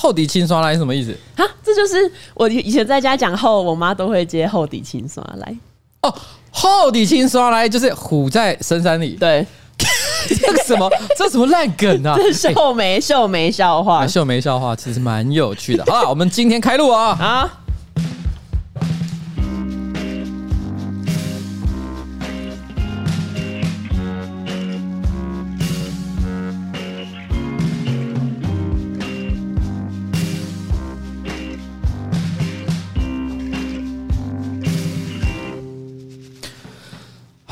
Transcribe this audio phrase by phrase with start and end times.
[0.00, 1.44] 厚底清刷来是什么意思啊？
[1.60, 1.96] 这就是
[2.34, 5.56] 我以前在家讲厚，我妈都会接厚底清刷来。
[6.02, 6.14] 哦，
[6.52, 9.16] 厚底清刷来就是虎在深山里。
[9.18, 9.44] 对，
[10.40, 10.88] 这个什么？
[11.16, 12.14] 这什么烂梗啊？
[12.22, 15.84] 这是秀眉秀眉笑话，秀眉笑话其实蛮有趣的。
[15.86, 17.18] 好了，我们今天开录啊！
[17.20, 17.58] 啊。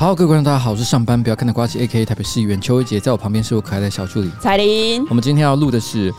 [0.07, 5.05] 好，各位观众，大家好，我是上班不要看的瓜吉 A K A 台北市议员邱威杰，在我旁边是我可爱的小助理彩玲。
[5.09, 6.13] 我们今天要录的是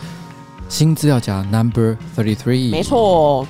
[0.69, 3.49] 新资料夹 Number Thirty Three，没错。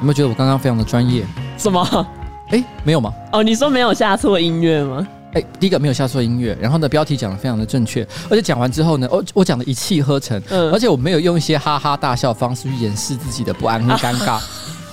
[0.00, 1.24] 没有觉得我刚刚非常的专业？
[1.56, 2.06] 什么？
[2.48, 3.14] 哎，没有吗？
[3.30, 5.06] 哦，你说没有下错音乐吗？
[5.34, 14.42] 哎，第一个没有下错音乐，然后呢，标题讲的非常的正确，而且讲完之后呢，我我讲的一气呵成，嗯，而且我没有用一些哈哈大笑方式去掩饰自己的不安和尴尬，啊、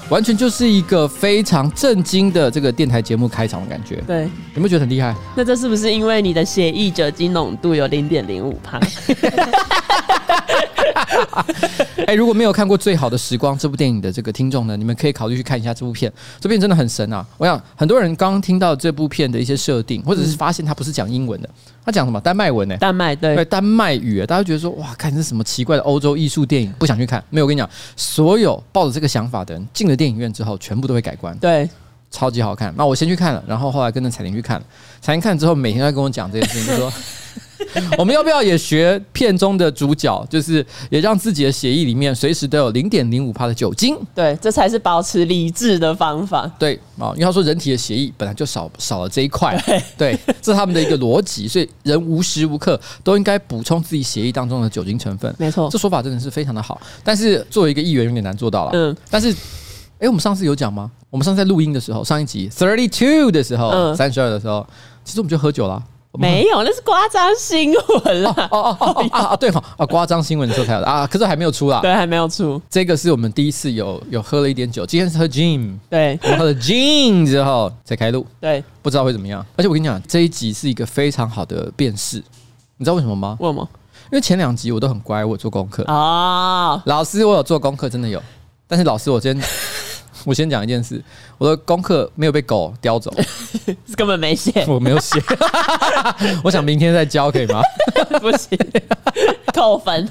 [0.09, 3.95] 完全就是一个非常震惊的这个电台节目开场的感觉。
[4.06, 5.16] 对，有没有觉得很厉害？
[5.36, 8.80] 那这是不是因为你的血液酒精浓度有零点零五帕？
[12.08, 16.12] 哎，如果没有看过《最好的时光》这部电影的这个听众呢，你们可以考虑去看一下这部片。
[16.40, 17.25] 这部片真的很神啊！
[17.38, 21.50] 我想很多人刚刚听到这部片的一些设定，或者是发现它不是讲英文的，
[21.84, 22.78] 它讲什么丹麦文呢？
[22.78, 24.23] 丹麦对，对，丹麦语。
[24.25, 27.23] 大家觉得说哇，看这是什么奇怪的欧洲艺术电影，不想去看。
[27.31, 31.38] 没有，我跟你讲，所有抱着这个想法的人进了电影院之后，全部都会改观。
[31.38, 31.70] 对，
[32.12, 32.74] 超级好看。
[32.78, 34.66] 那我先去看了，然后后来跟着彩玲去看了。
[35.02, 36.92] 彩玲看了之后，每天都在跟我讲这件事情，就说。
[37.98, 43.98] 我们要不要也学片中的主角，就是也让自己的血液里面随时都有零点零五帕的酒精？
[44.14, 46.50] 对，这才是保持理智的方法。
[46.59, 55.34] 对啊，因为他说人体的血液本来就少少了这一块，对，对，这是他们的一个逻辑，所以人无时无刻都应该补充自己血液当中的酒精成分。
[55.38, 56.80] 没错，这说法真的是非常的好。
[57.03, 58.72] 但是作为一个议员有点难做到了。
[58.74, 59.36] 嗯，但是，
[60.00, 60.91] 哎，我们上次有讲吗？
[61.09, 64.66] 我们上次在录音的时候，上一集 thirty two 的时候，三十二的时候，
[65.03, 65.81] 其实我们就喝酒了。
[66.17, 68.33] 没有，那是夸张新闻啦！
[68.50, 69.35] 哦哦哦啊啊！
[69.35, 71.81] 对哈啊，夸张新闻的时候才有的啊，可是还没有出啦。
[71.81, 72.61] 对，还没有出。
[72.69, 75.78] 这个是我们第一次有有喝了一点酒，今天是喝 gin。
[75.89, 78.25] 对，我们喝了 gin 之后才开录。
[78.39, 79.45] 对，不知道会怎么样。
[79.57, 82.23] 而且我跟你讲，这一集是一个非常好的辨识，
[82.77, 83.35] 你知道为什么吗？
[83.41, 83.67] 为什么？
[84.06, 86.81] 因为前两集我都很乖，我有做功课啊。
[86.85, 88.23] 老师，我有做功课，真的有。
[88.67, 89.45] 但是老师，我今天。
[90.25, 91.02] 我先讲一件事，
[91.38, 93.12] 我的功课没有被狗叼走，
[93.96, 95.19] 根本没写，我没有写，
[96.44, 97.62] 我想明天再交可以吗？
[98.22, 98.57] 不行，
[99.53, 100.07] 扣分。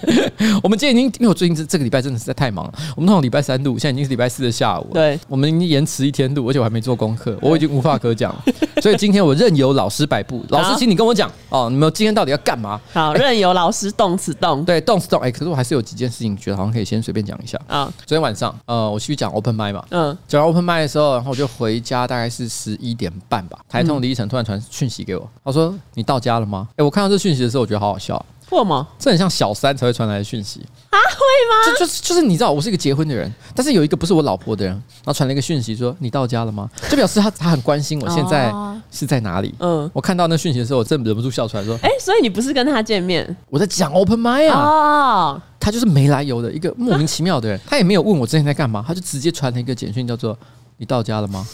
[0.62, 8.34] 我们今天已经，因为我最近这这个礼拜真的实在太忙了，我们通常礼拜三录，现在已经是礼拜四的下午，对，我们已经延迟一天录，而且我还没做功课，我已经无话可讲，
[8.82, 12.80] 所以今天我任由老师摆布，老师，请你跟我讲哦，你们今天到底要干嘛？
[12.92, 17.58] 好，任由老师动词动，对，动词动，哎，可是我还是有几件事情觉得好像可以先随便讲一下。
[17.66, 17.92] 啊。
[18.06, 20.16] 昨天晚上，呃，我去讲 open mic 嘛，嗯。
[20.26, 23.58] 讲 open mic 的时候，然后我就回家，大概是十一点半吧。
[23.68, 28.24] 台通李一晨突然传讯息给我，他说：“你到家了吗？”哎，我看到这讯息的时候，我觉得好好笑。
[28.50, 28.86] 为什么？
[28.98, 30.60] 这很像小三才会传来的讯息
[30.90, 30.96] 啊？
[30.96, 31.78] 会吗？
[31.78, 38.52] 就就是就是你知道，我是一个结婚的人，但是有一个不是我老婆的人，然后传了一个讯息说：“你到家了吗？”就表示他他很关心我现在
[38.90, 39.52] 是在哪里。
[39.58, 43.34] 嗯，我看到那讯息的时候，我真忍不住笑出来，说：“哎，所以你不是跟他见面？
[43.48, 44.60] 我在讲 open mic 啊。
[44.60, 50.38] 哦，他就是没来由的一个莫名其妙的人，他也没有问我之前在干嘛，他就直接传了一个简讯，叫做。
[50.76, 51.46] 你到家了吗？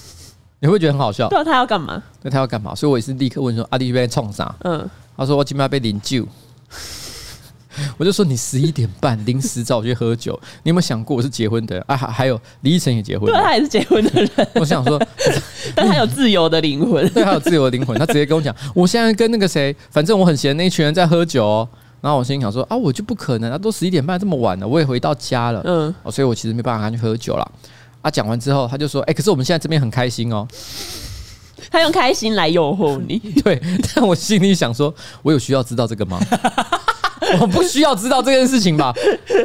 [0.63, 1.29] 你会觉得很好笑。
[1.29, 2.03] 对，他要干嘛？
[2.23, 2.75] 对，他要干嘛？
[2.75, 6.27] 所以我也是立刻问说：“阿弟被冲啥？”嗯，他说：“我今天要被领酒。
[7.97, 11.85] ”我就说：“你十一点半临时找我去喝酒，你有没有想过我是结婚的人？
[11.87, 14.49] 啊，还还有李依晨也结婚，对，他也是结婚的人。
[14.57, 15.01] 我想说，
[15.75, 17.97] 但他有自由的灵魂， 对，他有自由的灵魂。
[17.99, 21.69] 他直接跟我讲：“我现在跟那个谁，反正我很闲，那一群人在喝酒哦。”
[22.03, 27.53] 然后我心里想说：“啊，我就不可能啊，都十一点半这么晚了，我也回到家了。”嗯，哦，所以我其实没办法跟他去喝酒了。
[28.03, 30.47] 啊，讲完之后，他就说：“哎、欸，可是我们现在这边很开心哦。”
[31.71, 33.61] 他用开心来诱惑你， 对。
[33.95, 36.19] 但我心里想说：“我有需要知道这个吗？
[37.41, 38.95] 我不需要知道这件事情吧？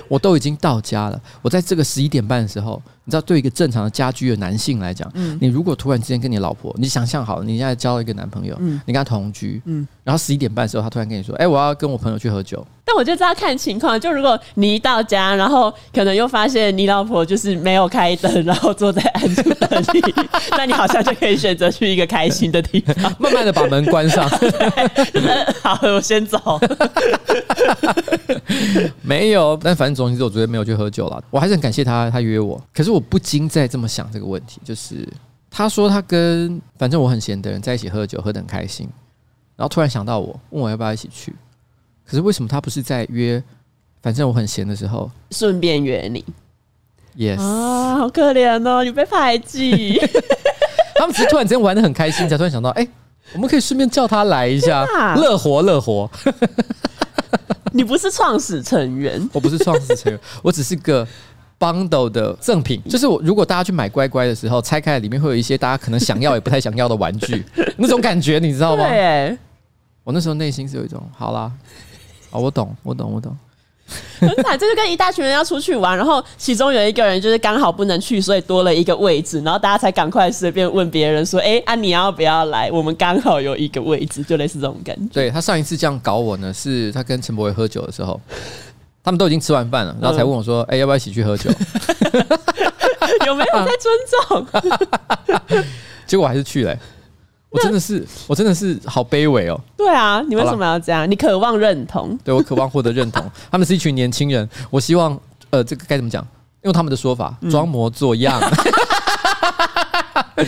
[0.08, 1.22] 我都已经到家了。
[1.42, 12.66] 我在这个十一点半的时候。”你知道，对一个正常的家居的男性来讲，嗯，你如果突然之间跟你老婆，你想象好了，你现在交了一个男朋友，嗯，你跟他同居，嗯，然后十一点半的时候，他突然跟你说，哎，我要跟我朋友去喝酒。
[12.88, 20.14] 但我觉得这要看情况，就如果你一到家，然后可能又发现你老婆就是没有开灯，然后坐在暗处等你，
[20.56, 24.30] 那你好像就可以选择去一个开心的地方， 慢慢的把门关上。
[25.64, 26.40] 好，我先走。
[29.02, 31.24] 没有，但反正总之我昨天没有去喝酒了。
[31.32, 33.02] 我还是很感谢他，他约我，可是我。
[33.02, 35.08] 不禁在这么想这个问题，就是
[35.50, 38.90] 他说他跟反正我很闲的人在一起喝酒，喝得很开心，
[39.56, 41.34] 然后突然想到我，问我要不要一起去。
[42.06, 43.42] 可是为什么他不是在约？
[44.02, 46.24] 反正我很闲的时候，顺便约你。
[47.18, 50.00] Yes 啊，好可怜哦，你被排挤。
[50.98, 52.90] 他们只是突然之间玩的很开心，才突然想到，哎、欸，
[53.34, 56.10] 我们可以顺便叫他来一下，乐活乐活。
[57.74, 61.06] 你不是创始成员，我不是创始成员，我只是个
[61.74, 62.82] bundle 的赠品。
[62.90, 67.44] 就是我如果大家去买乖乖的时候，拆开里面会有一些大家可能想要也不太想要的玩具，
[67.78, 68.88] 那种感觉你知道吗？
[68.88, 69.38] 对，
[70.04, 71.52] 我那时候内心是有一种，好啦。
[72.32, 73.36] 哦，我懂，我懂，我懂。
[74.20, 82.72] 很惨， 就是跟一大群人要出去玩，然后其中有一个人就是刚好不能去，所以多了一个位置，然后大家才赶快随便问别人说：“哎、欸，啊，你要不要来？
[82.72, 85.14] 我们刚好有一个位置。”就类似这种感觉。
[85.14, 88.20] 对，他上一次这样搞我呢，是他跟陈柏伟喝酒的时候，
[89.06, 91.50] 他们都已经吃完饭了，然后才问我说：“哎、欸，要不要一起去喝酒？”
[93.28, 93.96] 有没有在尊
[94.28, 95.64] 重？
[96.08, 96.80] 结果我还是去了、欸。
[97.52, 99.58] 我真的是，我真的是好卑微哦。
[99.78, 101.10] 对啊，你为什么要这样？
[101.10, 102.18] 你渴望认同？
[102.24, 103.24] 对，我渴望获得认同。
[103.50, 105.18] 他们是一群年轻人，我希望，
[105.52, 106.26] 呃，这个该怎么讲？
[106.64, 108.42] 用他们的说法，装模作样。
[110.36, 110.46] 嗯、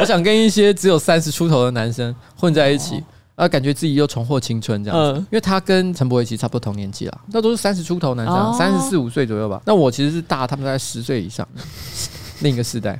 [0.00, 3.02] 我想跟一些只有三十出头的男生混在一起，
[3.36, 5.20] 啊，感觉自己又重获青春这样子。
[5.20, 9.60] 因为他跟陈柏惟其实差不多同年纪啦，那都是三十出头男生，三十四五岁左右吧。
[9.64, 11.46] 那我其实是大他们大概十岁以上，
[12.40, 12.98] 另一个世代。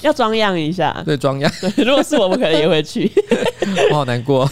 [0.00, 1.52] 要装样一下，对，装样。
[1.60, 3.10] 对，如果是我们，可能也会去。
[3.90, 4.50] 我好难过。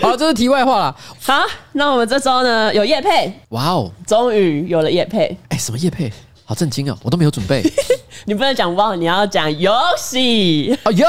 [0.00, 0.96] 好，这是题外话了。
[1.20, 1.42] 好，
[1.72, 5.24] 那我们这周呢有叶配，哇哦，终于有了叶配。
[5.48, 6.10] 哎、欸，什么叶配？
[6.50, 7.62] 好震惊哦，我都没有准备。
[8.26, 11.06] 你不能讲哇，你要讲游戏哦，游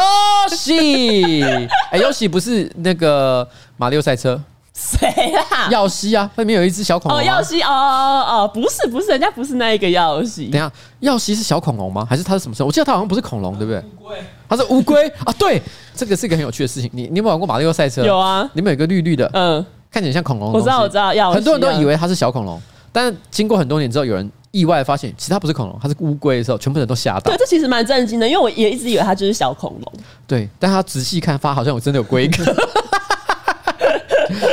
[0.55, 1.43] 戏。
[1.89, 4.39] 哎，游戏不是那个马里奥赛车。
[4.71, 5.67] 谁啦？
[5.71, 7.19] 耀西啊，外面有一只小恐龙。
[7.19, 10.45] 哦，耀西，哦哦哦，不是不是，人家不是那一个耀西。
[10.49, 12.05] 等下，耀西是小恐龙吗？
[12.07, 12.69] 还是它是什么生物？
[12.69, 13.79] 我记得它好像不是恐龙，对不对？
[13.99, 14.17] 乌龟，
[14.47, 15.33] 它是乌龟啊。
[15.39, 15.59] 对，
[15.95, 16.88] 这个是一个很有趣的事情。
[16.93, 18.05] 你你有没有玩过马里奥赛车？
[18.05, 20.51] 有啊，里面有一个绿绿的，嗯，看起来像恐龙。
[20.53, 21.35] 我知道我知道，耀西。
[21.38, 22.61] 很多人都以为它是小恐龙，
[22.91, 27.31] 但是经过很多年之后，有人意外发现，其实它不是恐龙，它是乌龟的时候，全部人都吓到。
[27.31, 29.94] 对，这其实蛮震惊的，因为我也一直以为它就是小恐龙。
[30.27, 32.44] 对，但它仔细看，发好像我真的有龟壳。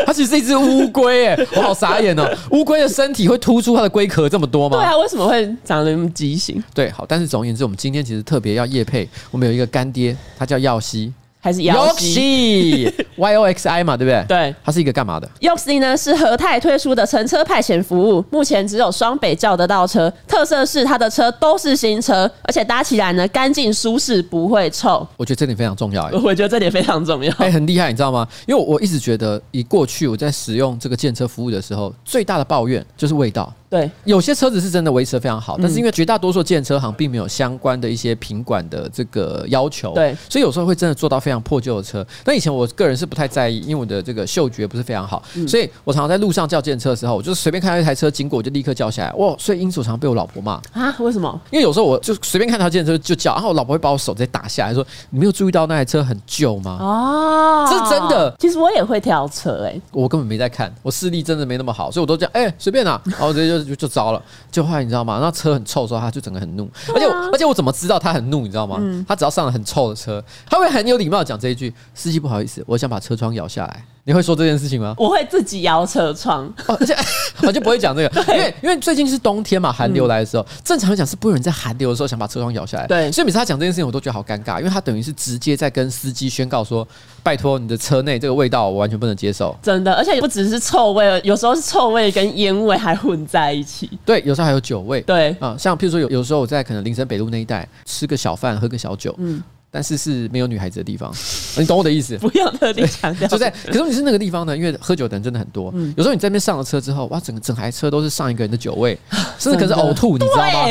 [0.05, 2.27] 它其实是一只乌龟，哎，我好傻眼哦！
[2.50, 4.77] 乌龟的身体会突出它的龟壳这么多吗？
[4.79, 6.62] 对啊，为什么会长得那么畸形？
[6.75, 11.12] 对，好，但是总而言之，我们今天其实特别要业配，我们有一个干爹，他叫耀西。
[11.40, 14.25] 还是 Yoxi Y O X I 嘛，对不对？
[14.26, 25.06] 对，它是一个干嘛的？Yoxi 呢是和泰推出的乘车派遣服务，目前只有双北叫得到车，特色是它的车都是新车，而且搭起来呢干净舒适，不会臭。
[25.17, 28.26] 我觉得这点非常重要，我觉得这点非常重要，哎， 很厉害，你知道吗？
[28.46, 33.52] 因为我一直觉得，以过去我在使用这个建车服务的时候，最大的抱怨就是味道。
[33.70, 42.06] 对，有些车子是真的维持得非常好，但是因为绝大多数建车行并没有相关的一些品管的这个要求，对，所以有时候会真的做到非常破旧的车。
[42.25, 49.12] 但以前我个人是不太在意，因为我的这个嗅觉不是非常好，所以我常常在路上叫建车的时候，我就是随便看到一台车经过，我就立刻叫下来。
[49.15, 50.94] 哇，所以因此我常常被我老婆骂啊？
[51.00, 51.41] 为什么？
[51.50, 58.35] 因为有时候我就随便看到建车就叫，然后我老婆会把我手直接打下来，说：“你没有注意到那台车很旧吗？”哦，这是真的。
[58.38, 64.22] 其实我也会挑车，哎，我根本没在看，我视力真的没那么好，所以我都讲：“哎，随便拿。”然后直接就就就糟了。
[64.50, 65.19] 就后来你知道吗？
[65.20, 66.69] 那车很臭的时候，他就整个很怒。
[66.94, 68.43] 而且而且我怎么知道他很怒？
[68.43, 68.78] 你知道吗？
[69.06, 74.94] 他只要上了很臭的车，他会很有礼貌讲这一句：“司机不好意思，我想把车窗摇下来。”你会说这件事情吗？
[74.97, 76.97] 我会自己摇车窗，而且
[77.42, 82.87] 我就不会讲这个， 因为因为最近是冬天嘛，寒流来的时候，正常来讲是不会有人在寒流的时候想把车窗摇下来。
[82.87, 86.88] 对，所以每次他讲这件事情，我都觉得好尴尬，因为他等于是直接在跟司机宣告说
[87.23, 93.90] ：“拜托，你的车内这个味道我完全不能接受。”真的，而且不只是臭味，有时候是臭味跟烟味还混在一起。
[94.05, 95.00] 对，有时候还有酒味。
[95.02, 99.43] 对啊，像譬如说有有时候我在可能林森北路那一带吃个小饭，喝个小酒，嗯。
[99.70, 101.12] 但是是没有女孩子的地方，
[101.58, 102.16] 你懂我的意思？
[102.18, 103.50] 不要特地强调，就在。
[103.66, 104.56] 可是你是那个地方呢？
[104.56, 105.70] 因为喝酒的人真的很多。
[105.75, 108.98] 嗯，有时候你在那边上了车之后，哇，整个整台车都是上一个人的酒味，
[109.38, 110.66] 甚至可是呕吐，你知道吗？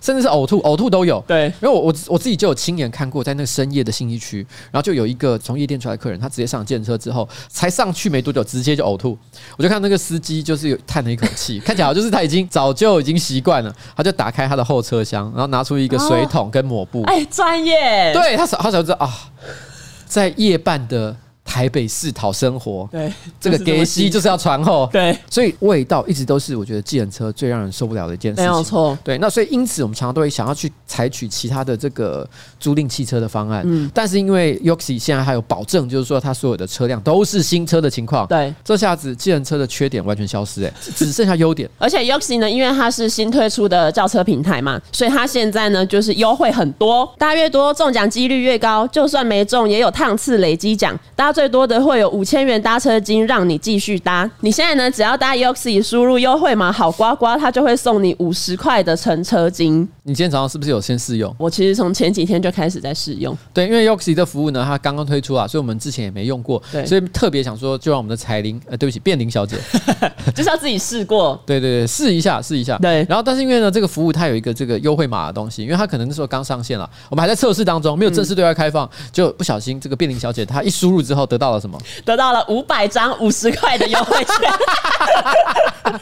[0.00, 1.24] 甚至是呕吐，呕吐都有。
[1.26, 9.16] 对，因为我我我自己就有亲眼看过，在那个深夜的信义区，然后就有一个从夜店出来的客人，他直接上了计程车之后，才上去没多久，直接就呕吐。
[9.56, 17.02] 我就看那个司机就是有叹了一口气， 看起来就是他已经早就已经习惯了，他就打开他的后车厢，然后拿出一个水桶跟抹布。
[17.04, 18.12] 哎，专业。
[18.12, 19.10] 对他，他才知道啊。
[20.06, 21.16] 在夜半的
[21.54, 54.30] 台北市讨生活，对，这个给息就是要传后，对，所以味道一直都是我觉得计程车最让人受不了的一件事情，没有错，对，那所以因此我们常常都会想要去采取其他的这个租赁汽车的方案，嗯，但是因为 Yoxi 现在还有保证，就是说它所有的车辆都是新车的情况，对，这下子计程车的缺点完全消失，哎， 只剩下优点，而且 Yoxi 呢，因为它是新推出的轿车平台嘛，所以它现在呢就是优惠很多，大家越多中奖几率越高，就算没中也有趟次累积奖，大家最最多的会有五千元搭车金让你继续搭。
[54.40, 59.86] 你现在呢只要搭 Yoxi 输入优惠码好呱呱，它就会送你五十块的乘车金。
[60.06, 61.34] 你今天早上是不是有先试用？
[61.38, 63.34] 我其实从前几天就开始在试用。
[63.54, 69.56] 对，因为 Yoxi 的服务呢，它刚刚推出啊，所以我们之前也没用过，对，所以特别想说，就让我们的彩铃，呃，对不起，变玲小姐，
[70.36, 72.96] 就是要自己试过， 对对对，试一下，试一下，对。
[73.08, 81.80] 然后，但是因为呢，这个服务它有一个这个优惠码的东西，因为它可能那时候刚上线了，我们还在测试当中，没有正式对外开放，嗯、就不小心这个变玲小姐她一输入之后得到了什么？
[82.04, 84.52] 得到了五百张五十块的优惠券。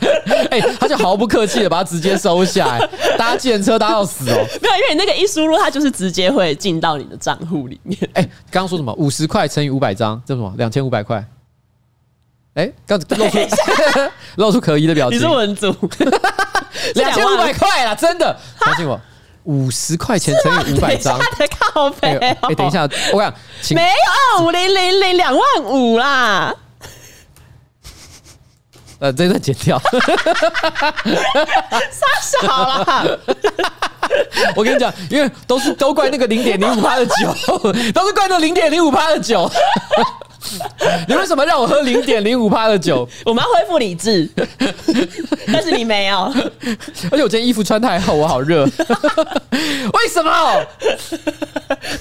[0.51, 4.35] 哎、欸，他就毫不客气的把它直接收下来，搭计程车搭到死哦。
[4.61, 7.99] 没有，因为你那个一输入，它就是直接会进到你的账户里面。
[8.15, 8.93] 哎、欸，刚刚说什么？
[8.95, 10.53] 五十块乘以五百张，这什么？
[10.57, 11.25] 两千五百块。
[12.55, 13.39] 哎、欸，刚露出
[14.37, 15.19] 露出可疑的表情。
[15.19, 15.75] 你是文组，
[16.95, 19.01] 两千五百块啦，真的，相信我。
[19.45, 22.17] 五十块钱乘以五百张，他的靠北。
[22.19, 22.83] 哎，等一下，
[23.13, 23.35] 我讲，
[23.75, 26.55] 没有二五零零零两万五啦。
[29.03, 29.77] 呃，这段剪掉。
[31.91, 33.19] 杀小了。
[34.55, 37.35] 我跟你讲，因为都是都怪那个零点零五趴的酒，
[37.93, 39.51] 都是怪那零点零五趴的酒。
[41.09, 43.09] 你为什么让我喝零点零五趴的酒？
[43.25, 44.31] 我们要恢复理智，
[45.53, 46.33] 但是你没有。
[47.11, 48.65] 而且我今天衣服穿太厚，我好热。
[49.95, 50.31] 为什么？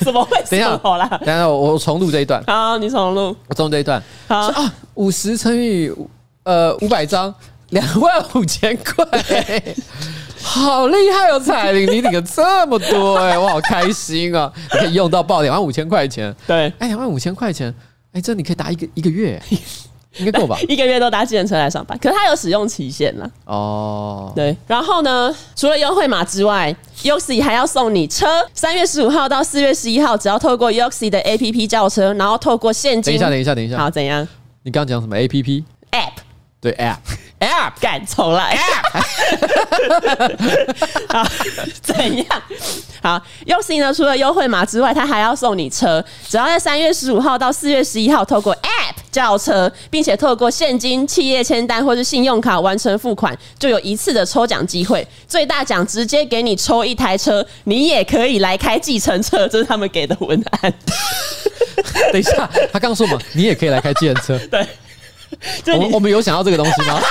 [0.02, 0.38] 怎么会？
[0.50, 2.44] 等一下，好啦，等一下，我我重录这一段。
[2.46, 3.36] 好，你重录。
[3.48, 4.02] 我重录这一段。
[4.28, 5.92] 好啊，五十乘以
[6.44, 7.34] 呃五百张，
[7.70, 9.06] 两万五千块，
[10.42, 11.40] 好厉害哦！
[11.40, 14.52] 彩玲，你领了这么多哎、欸，我好开心啊！
[14.74, 16.36] 你可以用到爆两万五千块钱。
[16.48, 17.74] 对，哎，两万五千块钱。
[18.08, 19.42] 哎、欸，这你可以搭一个一个月，
[20.18, 20.58] 应该够吧？
[20.68, 23.32] 一个月都搭计程车来上班，可是它有使用期限了。
[23.46, 24.58] 哦，对。
[24.68, 28.26] 然后呢，除了优惠码之外，Yoxi 还要送你车。
[28.54, 33.14] 三月十五号到四月十一号，只要透过 Yoxi 的 APP 叫车，然后透过现金。
[33.14, 33.78] 等一下，等一下，等一下。
[33.78, 34.28] 好，怎样？
[34.64, 36.12] 你刚刚讲什么 APP？App。
[36.62, 36.98] 对 App。
[37.40, 39.02] App 敢重来，App
[41.10, 41.26] 好
[41.82, 42.28] 怎样？
[43.02, 43.92] 好，Yoxi 呢？
[43.92, 46.06] 除了优惠码之外，他还要送你车。
[46.30, 55.08] 只要在三月十五号到四月十一号，透过 App 叫车，并且透过现金、企业签单或是信用卡完成付款，就有一次的抽奖机会。
[55.28, 59.48] 最大奖直接给你抽一台车，你也可以来开计程车。
[59.48, 60.72] 这是他们给的文案。
[62.14, 63.20] 等一下，他刚刚说什么？
[63.34, 64.38] 你也可以来开计程车。
[64.52, 64.64] 对。
[65.74, 67.02] 我们我们有想要这个东西吗？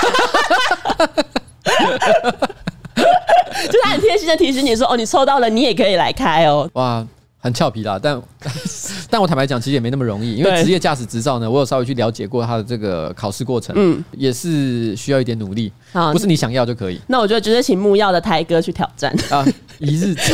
[3.65, 7.05] 就是他很贴心的提醒你说：“哦，你抽到了，你也可以来开哦。”哇。
[7.43, 8.21] 很俏皮啦，但
[9.09, 15.73] 但我坦白讲，其实也没那么容易，因为职业驾驶执照呢，我有稍微去了解过它的这个考试过程，嗯，也是需要一点努力，
[16.13, 17.01] 不是你想要就可以。
[17.07, 19.43] 那我觉得直接请木曜的台哥去挑战啊，
[19.81, 20.15] 一日。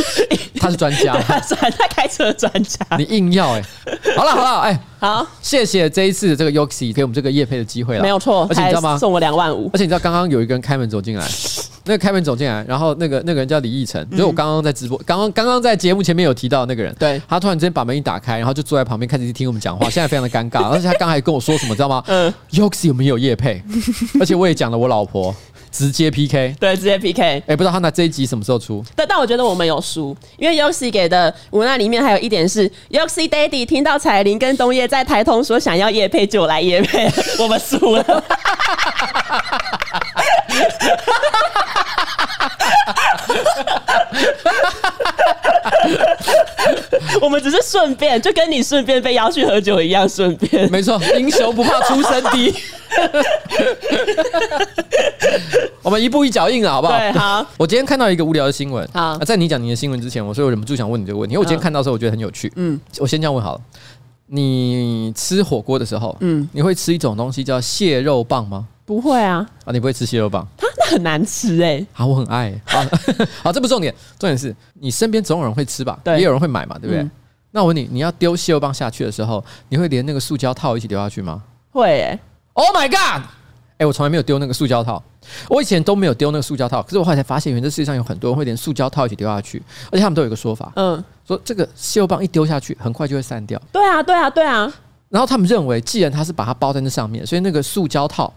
[0.60, 3.62] 他是专家，他是他开车专家，你硬要哎，
[4.16, 8.98] 好了好了哎，好，谢谢这一次的这个 Yoxi 给我们这个夜配的机会了，没有错，而且你知道吗？
[8.98, 11.24] 送我两万五，而且你知道刚刚有一个人开门走进来。
[11.88, 22.04] 那个开门走进来，然后那个那个人叫李义成，就是我刚刚在直播，刚刚刚刚在节目前面有提到那个人，对，他突然之间把门一打开，然后就坐在旁边开始听我们讲话， 现在非常的尴尬，而且他刚才跟我说什么，知道吗？
[22.08, 23.62] 嗯，Yoxi 有没有叶配？
[24.20, 25.34] 而且我也讲了我老婆，
[25.72, 28.84] 直接 PK，对，直接 PK，哎，不知道他那这一集什么时候出？
[28.94, 38.24] 但但我觉得我们有输，因为 Yoxi 给的文案里面还有一点是 Yoxi Daddy 听到彩铃跟东叶在台通说想要夜配就来夜配， 我们输了。
[47.20, 50.70] 我们只是顺便，就跟你顺便被邀去喝酒一样，顺便。
[50.70, 52.54] 没错，英雄不怕出身低。
[55.82, 56.98] 我们一步一脚印了，好不好？
[56.98, 57.46] 对，好。
[57.56, 58.86] 我今天看到一个无聊的新闻。
[58.92, 62.52] 好，在你讲你的新闻之前，我所以我忍不住想问你这个问题，因为我今天看到的时候，我觉得很有趣。
[62.56, 63.60] 嗯，我先这样问好了。
[64.30, 68.66] 你吃火锅的时候，嗯，你会吃一种东西叫蟹肉棒吗？
[68.84, 69.46] 不会啊。
[69.64, 70.46] 啊，你不会吃蟹肉棒？
[70.88, 71.84] 很难吃哎。
[71.92, 72.60] 好，我很爱。
[72.64, 72.82] 好，
[73.44, 75.98] 好，这不重点，重点是你身边总有人会吃吧？
[76.02, 77.08] 对，也有人会买嘛，对不对？
[77.50, 81.42] 那我问你，你要丢蟹肉棒下去的时候，你会连那个塑胶套一起丢下去吗？
[81.70, 82.18] 会哎。
[82.54, 83.22] Oh my god！
[83.78, 85.00] 哎，我从来没有丢那个塑胶套，
[85.48, 86.82] 我以前都没有丢那个塑胶套。
[86.82, 93.60] 可是我后来才发现，原来这世界上有很多人会连塑胶套一起丢下去，而且他们都有一个说法，嗯，说这个蟹肉棒一丢下去，很快就会散掉。
[93.70, 94.72] 对啊，对啊，对啊。
[95.08, 98.32] 然后他们认为，既然它是把它包在那上面，所以那个塑胶套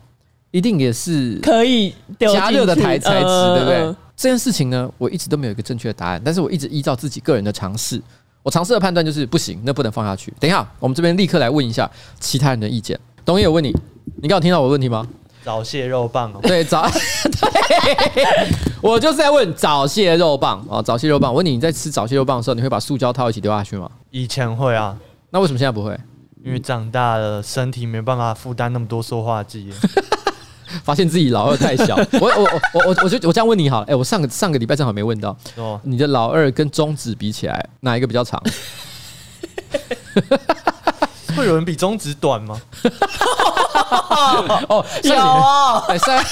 [0.52, 3.96] 一定也是可以加热的台材质，对不对？
[4.16, 8.00] 这件事情呢，我一直都没有一个正确的答案，但是我一直依照自己个人的尝试，
[8.44, 10.32] 我尝试的判断就是不行，那不能放下去。
[10.40, 11.90] 等一下，我们这边立刻来问一下
[12.20, 13.00] 其他人的意见。
[13.26, 13.76] 董爷，我问你，
[14.22, 15.08] 你刚有听到我的问题吗？
[15.44, 18.48] 早蟹肉棒哦， 对，早， 对，
[18.82, 21.32] 我就是在问早蟹肉棒哦，早蟹肉棒。
[21.32, 23.90] 我问你，你在吃早蟹肉棒的时候，你会把塑胶套一起丢下去吗？
[24.12, 24.96] 以前会啊，
[25.32, 25.98] 那为什么现在不会？
[26.44, 29.72] 因为长大了，身体没办法负担那么多塑化剂。
[30.84, 38.42] 发现自己老二太小，我我我我我就我这样问你好了，哎，我上个上个礼拜正好没问到，哦，你的老二跟中指比起来，哪一个比较长？
[41.36, 42.62] 会有人比中指短吗？
[44.70, 46.26] 哦， 有哦，哎，三。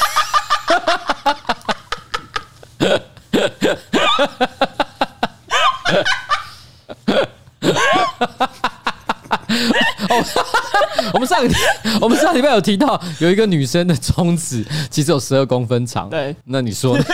[10.10, 10.26] 哦，
[11.14, 11.54] 我们上个
[12.02, 17.04] 我们上礼拜有提到有一个女生的中指其实有十二公分长，对，那你说呢？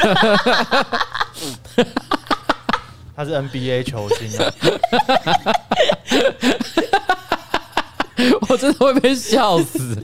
[3.16, 4.52] 他是 NBA 球星啊。
[8.48, 10.02] 我真的会被笑死。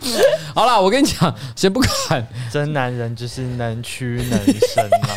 [0.54, 5.10] 好了，我跟你讲，先不管，真男人就是能屈能伸嘛。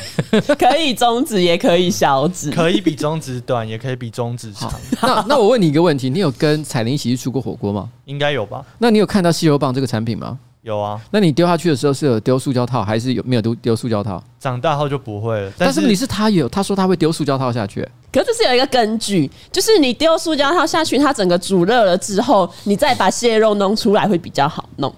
[0.59, 4.73] 可以中指，也可以小指，可以比中指短，也可以比中指长。
[5.00, 7.88] 那那我问你一个问题，你有跟彩玲一起去吃过火锅吗？
[8.05, 8.64] 应该有吧。
[8.79, 10.38] 那你有看到吸油棒这个产品吗？
[10.62, 14.23] 有啊，那你丢下去的时候是有丢塑胶套，还是有没有丢丢塑胶套？
[14.41, 15.53] 长大后就不会了。
[15.59, 17.87] 但是问题是他有，他说他会丢塑胶套下去。
[18.11, 24.91] 可是这是有一个根据，就是你丢塑胶套下去，它整个煮热了之后，你再把蟹肉弄出来会比较好弄。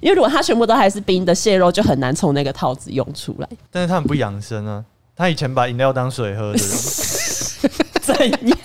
[0.00, 3.48] 因为如果它全部都还是冰的蟹肉，就很难从那个套子用出来。
[3.70, 4.84] 但是他很不养生啊，
[5.16, 6.58] 他以前把饮料当水喝的。
[8.00, 8.58] 怎样？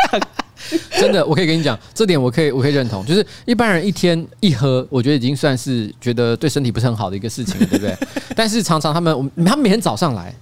[0.97, 3.05] 真的，我可以跟你讲，这点我可以，我可以认同。
[3.05, 7.95] 就是一般人一天一喝，我觉得已经算是觉得对身体不是很好的一个事情，对不对？
[8.35, 10.33] 但是常常他们，他们每天早上来，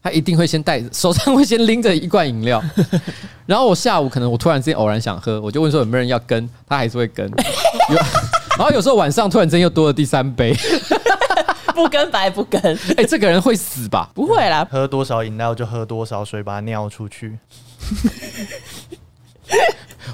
[0.00, 2.62] 他一定会先带手上会先拎着一罐饮料，
[3.46, 7.26] 然后我下午可能我突然之间偶然想喝，我就问说有没有人要跟，他还是会跟。
[7.28, 7.98] 有，
[8.58, 10.54] 然后有时候晚上突然之间又多了第三杯，
[11.74, 12.60] 不跟白不跟。
[12.60, 14.10] 哎、欸，这个人会死吧？
[14.14, 17.38] 不会啦，喝多少饮料就喝多少水，把它尿出去。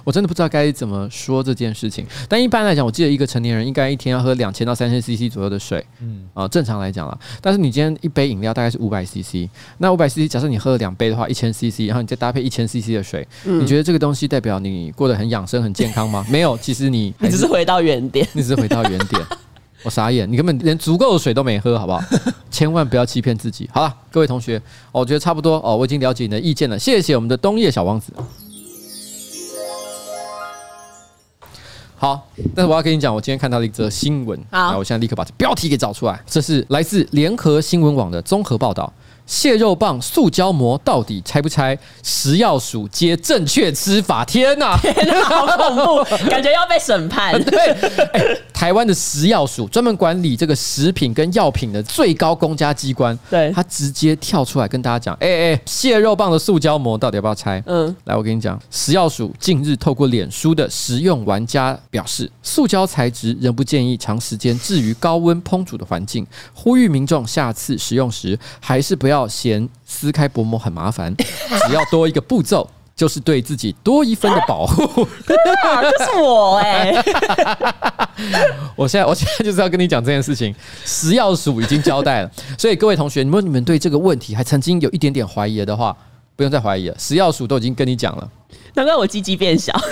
[0.09, 7.19] 我真的不知道该怎么说这件事情，但一般来讲，我记得一个成年人应该一天要喝两千到三千 CC 左右的水，嗯啊，正常来讲了。
[7.43, 16.25] 但是你今天一杯饮料大概是五百 CC，那五百 CC，假设你喝了两杯的话，一千 CC，然后你再搭配一千 CC 的水，你觉得这个东西代表你过得很养生、很健康吗？
[16.33, 19.23] 没有，其实你你只是回到原点，你只是回到原点。
[19.85, 22.03] 我傻眼，你根本连足够的水都没喝，好不好？
[22.51, 23.69] 千万不要欺骗自己。
[23.75, 24.59] 好了，各位同学，
[24.91, 28.11] 我觉得差不多哦，我已经了解你的意见了，谢谢我们的冬叶小王子。
[32.01, 36.23] 好，但是我要跟你讲，我今天看到了一则新闻，好，我现在立刻把这标题给找出来。
[36.27, 38.93] 这是来自联合新闻网的综合报道。
[39.29, 41.79] 蟹肉棒塑胶膜到底拆不拆？
[42.03, 47.39] 食药署接正确吃法，天哪， 天哪，好恐怖， 感觉要被审判。
[47.45, 47.59] 对，
[48.15, 57.63] 欸、台湾的食药署专门管理这个食品跟药品的最高公家机关，对，他直接跳出来跟大家讲，哎、欸、哎，蟹肉棒的塑胶膜到底要不要拆？
[57.67, 69.18] 嗯，来，我跟你讲，食药署近日透过脸书的食用玩家表示，塑胶材质仍不建议长时间置于高温烹煮的环境，呼吁民众下次食用时还是不要。
[69.27, 75.09] 嫌撕开薄膜很麻烦， 只要多一个步骤，就是对自己多一分的保护。
[75.27, 75.35] 这
[76.05, 77.03] 是我哎、欸！
[78.77, 80.55] 我现在我现在就是要跟你讲这件事情，
[80.85, 82.31] 食药署已经交代了。
[82.59, 85.97] 所以各位同学，如果你们对这个问题还曾经有一点点怀疑的话，
[86.37, 88.29] 不用再怀疑了，食药署都已经跟你讲了。
[88.75, 89.73] 难怪我鸡鸡变小。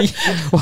[0.00, 0.12] 你
[0.50, 0.60] 我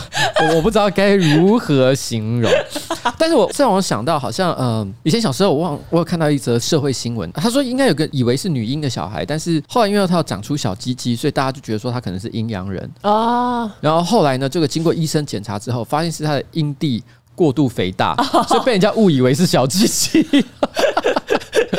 [0.54, 2.50] 我不知道该如何形容，
[3.18, 13.70] 但是我这让我想到，好像嗯、呃，以前小时候我忘我有看到一则社会新闻，他说应该有个以为是女婴的小孩，但是后来因为他要长出小鸡鸡，所以大家就觉得说他可能是阴阳人啊。
[13.80, 17.02] 然后后来呢，这个经过医生检查之后，发现是他的阴蒂
[17.34, 18.14] 过度肥大，
[18.48, 20.26] 所以被人家误以为是小鸡鸡。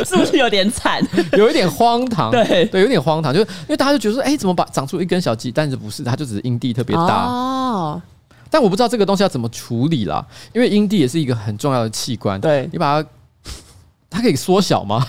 [0.06, 1.06] 是不是有点惨？
[1.34, 5.52] 有一点荒唐，对对，有点荒唐，就是因为大家就觉得说，哎，怎么把长出一根小鸡？
[5.52, 8.02] 但是不是，它就只是阴蒂特别大哦。
[8.50, 12.40] 但我不知道这个东西要怎么处理啦，因为阴蒂也是一个很重要的器官。
[12.42, 13.10] 对，你把它，
[14.10, 15.06] 它可以缩小吗？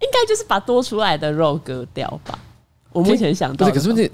[0.00, 2.38] 应该就是把多出来的肉割掉吧。
[2.92, 4.10] 我目前想到不是，可是问题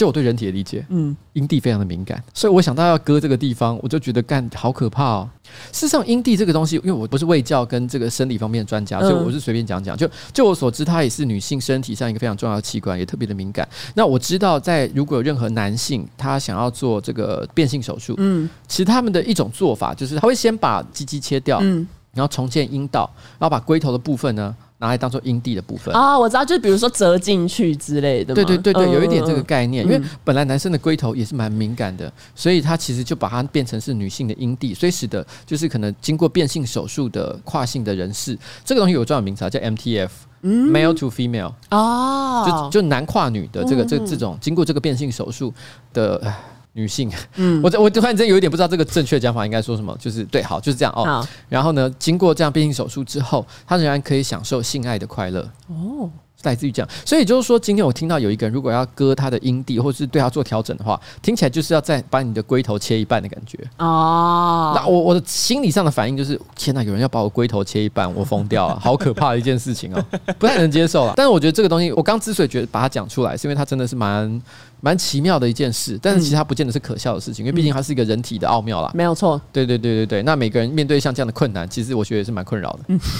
[0.00, 5.28] 就我对人体的理解，嗯，阴蒂非常的敏感，所以我想到要割这个地方，我就觉得干好可怕哦。
[5.72, 9.94] 事实上，阴蒂这个东西，因为我不是卫教跟这个生理方面的专家，所以我是随便讲讲。
[9.94, 13.68] 就就我所知，它也是女性身体上一个非常重要的器官，也特别的敏感。
[13.94, 24.56] 那我知道，在如果有任何男性他想要做这个变性手术，嗯，其实他们的一种做法就是他会先把鸡鸡切掉，嗯，然后重建阴道，然后把龟头的部分呢。
[24.80, 28.34] 拿来当做阴蒂的部分啊，我知道，就是比如说折进去之类的。
[28.34, 40.10] 对对对对，有一点这个概念，因为本来男生的龟头也是蛮敏感的，所以他其实就把它变成是女性的阴蒂，所以使得就是可能经过变性手术的跨性的人士，这个东西有专有名词啊叫 MTF。
[40.42, 45.52] 嗯、male to Female 哦，就就男跨女的这个这这种经过这个变性手术
[45.92, 46.32] 的。
[46.72, 51.26] 女性，嗯，我我突然间有一点不知道这个正确讲法应该说什么，就是对，好，就是这样哦。
[51.48, 56.08] 然后呢，经过这样变性手术之后，她仍然可以享受性爱的快乐哦。
[56.42, 64.72] 来自于这样，所以就是说，今天我听到有一个人如果要割他的阴蒂，或者是对他做调整的话，听起来就是要再把你的龟头切一半的感觉哦。
[64.74, 70.04] 那我我的心理上的反应就是，天哪，有人要把我龟头切一半，我疯掉了，好可怕的一件事情哦，
[70.38, 71.12] 不太能接受了。
[71.16, 74.42] 但是我觉得这个东西，我刚之所以觉得把它讲出来，是因为它真的是蛮
[74.80, 78.90] 蛮奇妙的一件事，但是其实它不见得是可笑的事情，因为毕竟它是一个人体的奥妙啦。
[78.94, 80.22] 没有错，对对对对对。
[80.22, 82.78] 那每个人面对像这样的困难，其实我觉得也是蛮困扰的。
[82.88, 82.98] 嗯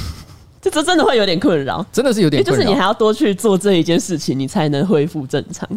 [0.60, 2.54] 这这真的会有点困扰，真的是有点困。
[2.54, 5.68] 就是你还要多去做这一件事情，你才能恢复正常。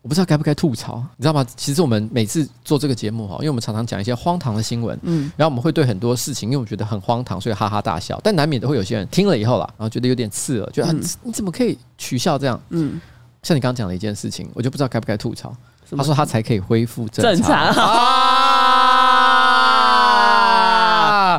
[0.00, 1.44] 我不知道该不该吐槽，你知道吗？
[1.56, 8.18] 其实我们每次做这个节目哈，因为我们常常讲一些荒唐的新闻，嗯，然后我们会对很多事情，因为我觉得很荒唐，所以哈哈大笑。
[8.22, 12.58] 但难免都会有些人听了以后啦，然后觉得有点刺耳，觉得、嗯、你怎么可以取笑这样？
[12.70, 13.00] 嗯，
[13.42, 15.54] 像你刚刚讲的一件事情，我就不知道该不该吐槽。
[15.96, 17.34] 他说他才可以恢复正常。
[17.34, 17.74] 正常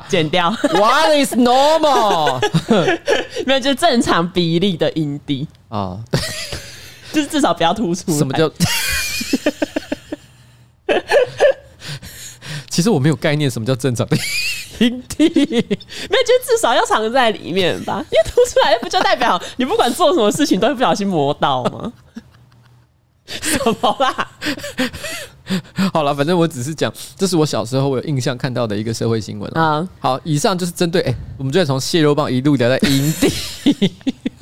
[0.09, 0.49] 剪掉。
[0.73, 2.41] What is normal？
[3.45, 6.19] 没有，就是正常比例的音低啊，对，
[7.13, 8.17] 就是至少不要突出。
[8.17, 8.51] 什么叫？
[12.69, 14.17] 其实我没有概念，什么叫正常的
[14.79, 15.27] 音低？
[15.29, 18.03] 没有，就至少要藏在里面吧。
[18.09, 21.91] 因为凸出来，不就代表 你不管做什么事情都会不小心磨到吗？
[23.25, 24.31] 什么啦？
[25.93, 29.87] 好了，反正我只是讲，这是我小时候我有印象看到的一个社会新闻啊。
[29.99, 33.91] 好，以上就是针对哎、欸，我们就从蟹肉棒一路聊到营地。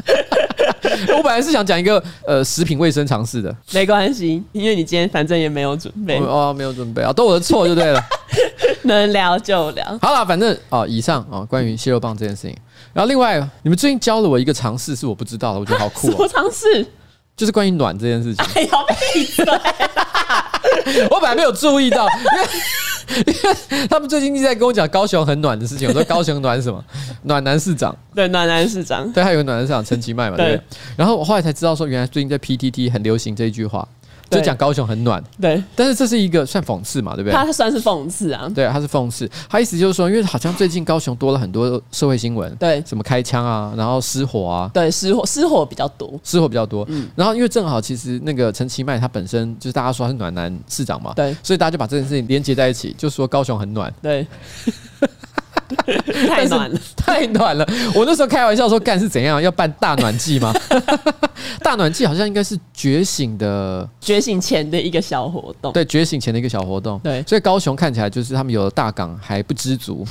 [1.16, 8.02] 我本来是想讲一个呃食品卫生常识的，没关系，因为你今天反正也没有准备哦，没有准备啊，都我的错就对了。
[8.84, 9.86] 能聊就聊。
[10.02, 12.56] 好了，反正哦，以上啊、哦，关于蟹肉棒这件事情。
[12.94, 16.12] 然后另外，你们最近教了我一个常识，是我不知道的，我觉得好酷、哦。
[16.12, 16.86] 什么常识？
[17.38, 18.46] 就是关于暖这件事情。
[18.56, 18.70] 哎呀，
[19.14, 19.46] 闭嘴！
[21.12, 23.24] 我本来没有注意到，因为
[23.72, 25.88] 因为他们最近一直在跟我讲高雄很暖的事情。
[25.88, 26.84] 我说 高雄暖什么？
[27.24, 27.96] 暖男市长。
[28.16, 29.10] 对，暖男市长。
[29.14, 30.60] 对，还有个暖男市长陈其迈嘛，对？
[30.98, 33.88] 然后我后来才知道说，原来最近在 PTT 很流行这一句话。
[34.30, 37.34] 就讲高雄很暖，对，但是这是一个算讽刺嘛，对不对？
[37.34, 39.30] 他算是讽刺啊，对，他是讽刺。
[39.50, 46.86] 他意思就是说，因为好像最近高雄多了很多社会新闻，对，什么开枪啊，然后失火啊，对，失火失火比较多，失火比较多。
[46.90, 54.28] 嗯，然后因为正好其实那个陈其迈他本身就是大家说他是暖男市长嘛，对，所以大家就把这件事情连接在一起，就说高雄很暖，对。
[56.28, 57.68] 太暖了， 太暖了！
[57.94, 60.54] 我那时候开玩笑说，干是怎样要办大暖季吗？
[61.62, 67.00] 大暖季好像应该是觉醒的觉醒前的一个小活动，对，觉醒前的一个小活动。
[67.00, 70.06] 对，所以高雄看起来就是他们有了大港还不知足，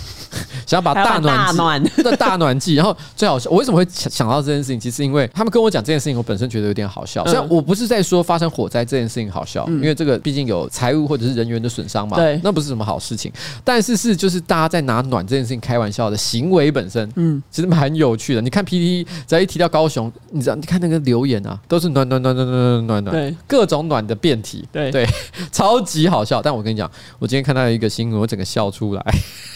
[0.67, 2.75] 想要把大暖季的大暖季。
[2.75, 4.79] 然后最好笑，我为什么会想想到这件事情？
[4.81, 7.25] 其实因为他们跟我讲这件事情，我本身觉得有点好笑。
[7.25, 13.33] 虽然我不是在说发生火灾这件事情好笑，因为这个毕竟有财务或者是人员的损伤嘛，对，那不是什么好事情。
[13.65, 18.41] 但是是就是大家在拿暖这件事情开玩笑的行为本身，嗯，其实蛮有趣的。
[18.41, 25.07] 你看 PTT 只要一提到高雄，你知道，你看那个留言啊，都是暖暖暖暖暖暖暖，对，各种暖的变体，对对，
[25.53, 26.43] 超级好笑。
[26.43, 29.03] 但我跟你讲，我今天看到一个新闻，我整个笑出来，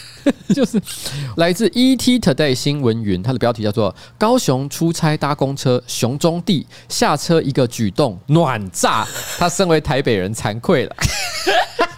[0.53, 0.79] 就是
[1.37, 10.95] 来自 ET Today 新闻云，它的标题叫做“高雄出差搭公车，熊中地下车一个举动暖炸”，他身为台北人惭愧了。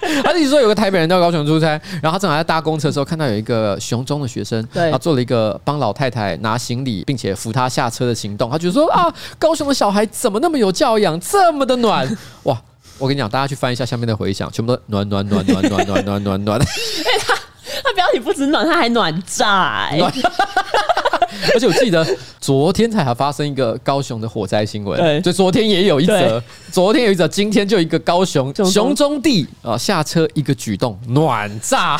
[0.24, 8.50] 他自己说有个台北人到高雄出差，然后他正好在搭公车的时候看到有一个雄中的学生，对，他做了一个帮老太太拿行李并且扶她下车的行动。
[8.50, 12.62] 他就说啊，高雄的小孩怎么那么有教养，这么的暖 哇！
[13.00, 16.60] 我跟你讲，大家去翻一下下面的回响，全部都暖暖暖暖暖暖暖暖暖。
[16.60, 16.66] 哎，
[17.26, 17.34] 他
[17.84, 20.00] 他标题不止暖，他还暖炸哎！
[21.54, 22.06] 而且我记得
[22.40, 26.42] 昨天才还发生一个高雄的火灾新闻，对，就昨天也有一则，
[26.72, 31.98] 昨天有一则，今天就一个高雄熊中地啊下车一个举动暖炸，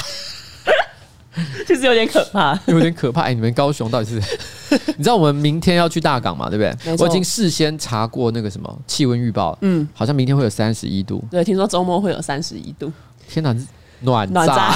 [1.68, 3.22] 其 实有点可怕，有点可怕。
[3.22, 4.22] 哎、欸，你们高雄到底是？
[4.98, 6.50] 你知道我们明天要去大港嘛？
[6.50, 6.96] 对不对？
[6.98, 11.24] 我已经事先查过那个什么气温预报，嗯，好像明天会有三十一度。
[11.30, 12.92] 对，听说周末会有三十一度。
[13.30, 13.56] 天哪，
[14.02, 14.76] 暖暖炸！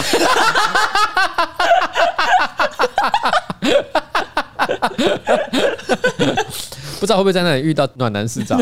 [6.99, 8.61] 不知道会不会在那里遇到暖男市长？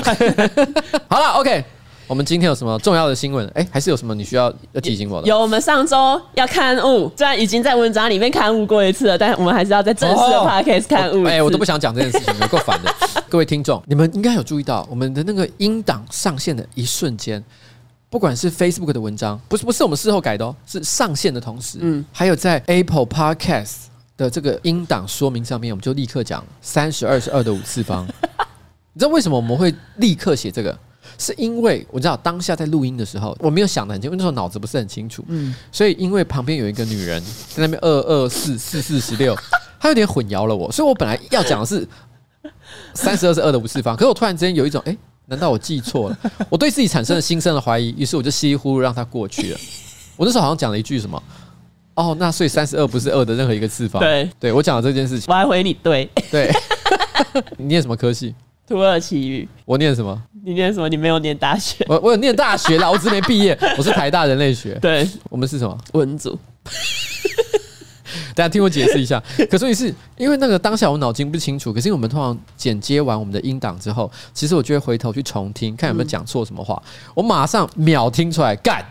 [1.07, 1.63] 好了，OK。
[2.07, 3.47] 我们今天有什么重要的新闻？
[3.55, 5.27] 哎，还是有什么你需要要提醒我的？
[5.27, 11.23] 有，我们上周要刊物，虽然已经在文章里面刊物过一次了，但是我们还是要在正式的 podcast 刊物。
[11.23, 12.93] 哎，我都不想讲这件事情，有够烦的。
[13.27, 17.43] 各位听众，你们应该有注意到，我们的那个音档上线的一瞬间，
[18.11, 23.85] 不管是 Facebook 的文章，不是不是我们事后改的哦，是上线的同时，嗯，还有在 Apple Podcast
[24.17, 28.05] 的这个音档说明上面，我们就立刻讲三十二是二的五次方。
[28.93, 30.77] 你知道为什么我们会立刻写这个？
[31.17, 39.35] 是因为我知道当下在录音的时候，我没有想得很清楚，那时候脑子不是很清楚，嗯，所以因为旁边有一个女人在那边二二四四四十六，
[39.79, 41.87] 她有点混淆了我，所以我本来要讲的是
[42.93, 44.97] 三十二是二的五次方，可是我突然之间有一种，哎，
[45.27, 46.17] 难道我记错了？
[46.49, 49.59] 我对自己产生了心生的怀疑，于是我就稀里糊涂让它过去了。
[50.17, 51.21] 我那时候好像讲了一句什么？
[51.95, 54.01] 哦，那所以三十二不是二的任何一个次方？
[54.01, 56.51] 对，对我讲的这件事情，我还回你对，对，
[57.57, 58.35] 你念什么科系？
[58.67, 59.47] 土耳其语。
[59.63, 60.21] 我念什么？
[60.43, 60.89] 你念什么？
[60.89, 61.85] 你没有念大学。
[61.87, 63.57] 我我有念大学啦，我只没毕业。
[63.77, 64.73] 我是台大人类学。
[64.81, 65.77] 对，我们是什么？
[65.93, 66.37] 文组。
[68.33, 69.21] 大家听我解释一下。
[69.49, 76.81] 可是你是因为那个当下我脑筋不清楚，可是我们通常剪接完我们的音档之后，其实我就会回头去重听，看有没有讲错什么话。
[76.85, 78.83] 嗯、我马上秒听出来，干。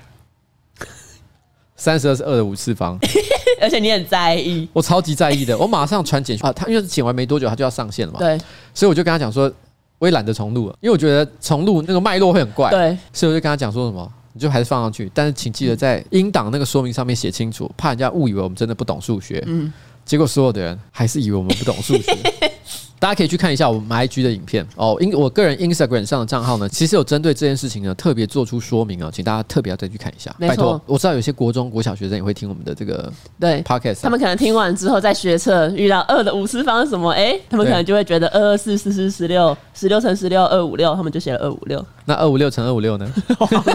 [1.76, 2.98] 三十二是二的五次方，
[3.60, 5.56] 而且你很在意，我超级在意的。
[5.56, 8.18] 我马上传简讯啊，他因为剪完没多久，他就要上线了嘛。
[8.18, 8.38] 对，
[8.72, 9.52] 所以我就跟他讲说。
[10.00, 12.68] 我也懒得重录了，因为我觉得重录那个脉络会很怪。
[12.68, 19.42] 对，所以我就跟他讲说什么，你就还是放上去，但是请记得在音档那个说明上面写清楚，怕人家误以为我们真的不懂数学。
[19.46, 19.72] 嗯，
[20.04, 22.12] 结果所有的人还是以为我们不懂数学。
[23.04, 30.80] 大家可以去看一下我们 IG 的影片哦，因我个人 Instagram 上的账号呢，其实有针对这件事情呢特别做出说明哦，请大家特别要再去看一下，拜托。
[30.86, 41.84] 我知道有些国中国小学生也会听我们的这个对 Podcast，他们可能听完之后在学测遇到二的五次方是什么，哎，他们可能就会觉得二二四四四十六，十六乘十六二五六，他们就写了二五六。
[42.06, 43.06] 那二五六乘二五六呢？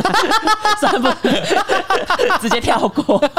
[0.82, 1.08] 算不，
[2.42, 3.24] 直接跳过。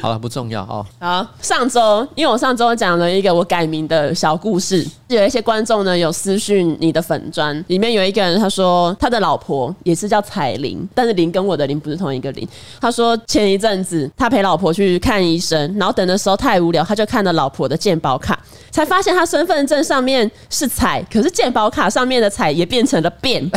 [0.00, 0.86] 好了，不重要哦。
[1.00, 4.75] 好，上周因为我上周讲了一个我改名的小故事，
[5.08, 12.48] 有一些观众呢有私讯你的粉砖，里面有一个人他说他的老婆也是叫彩玲，但是玲跟我的玲不是同一个玲。
[12.80, 18.38] 他说前一阵子他陪老婆去看医生，然后等的时候太无聊，他就看了老婆的健保卡，
[18.70, 23.48] 才发现他身份证上面是彩，可是健保卡上面的彩也变成了变。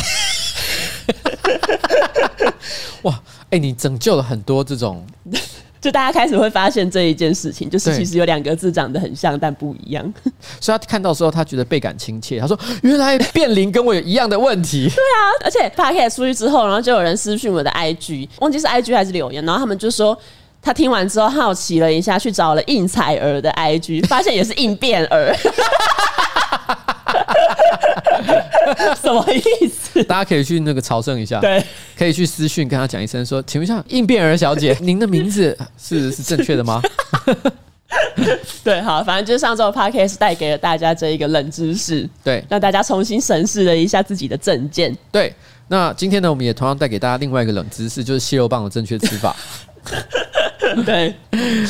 [3.03, 5.05] 哇，哎、欸，你拯救了很多这种。
[5.81, 10.13] 就大家开始会发现这一件事情，就是其实有两个字长得很像，但不一样。
[10.59, 12.39] 所以他看到的时候，他觉得倍感亲切。
[12.39, 14.89] 他说：“原来变灵跟我有一样的问题。
[14.93, 20.17] ”对啊，而且 Podcast 出去之后，然后就有人私讯我的 IG，忘记是 IG 还是留言，然后他们就说
[20.61, 25.33] 他听完之后好奇了一下，去找了应采儿的 IG，发现也是应变儿。
[29.01, 30.03] 什么意思？
[30.03, 31.63] 大家可以去那个朝圣一下，对，
[31.97, 36.81] 可以去私讯跟他讲一声说，请问一下应变儿小姐，您的名字是是正确的吗？
[38.63, 44.95] 对，好，反正就是上周 Podcast 带给了大家这一个冷知识，对，让大家重新审视了一下自己的证件。
[45.11, 45.33] 对，
[45.67, 49.35] 那今天呢，我们也同样带给大家另外一个冷知识，就是蟹肉棒的正确吃法。
[50.85, 51.15] 对，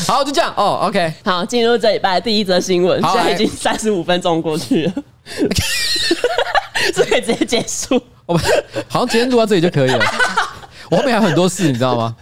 [0.08, 0.80] 好，就这样哦。
[0.84, 4.94] OK，好，进入这礼拜第一则新闻，现在已经三十五分钟过去了。
[6.94, 8.02] 这可以直接结束。
[8.26, 8.44] 我们
[8.88, 10.00] 好像今天录到这里就可以了。
[10.90, 12.16] 我后面还有很多事，你知道吗？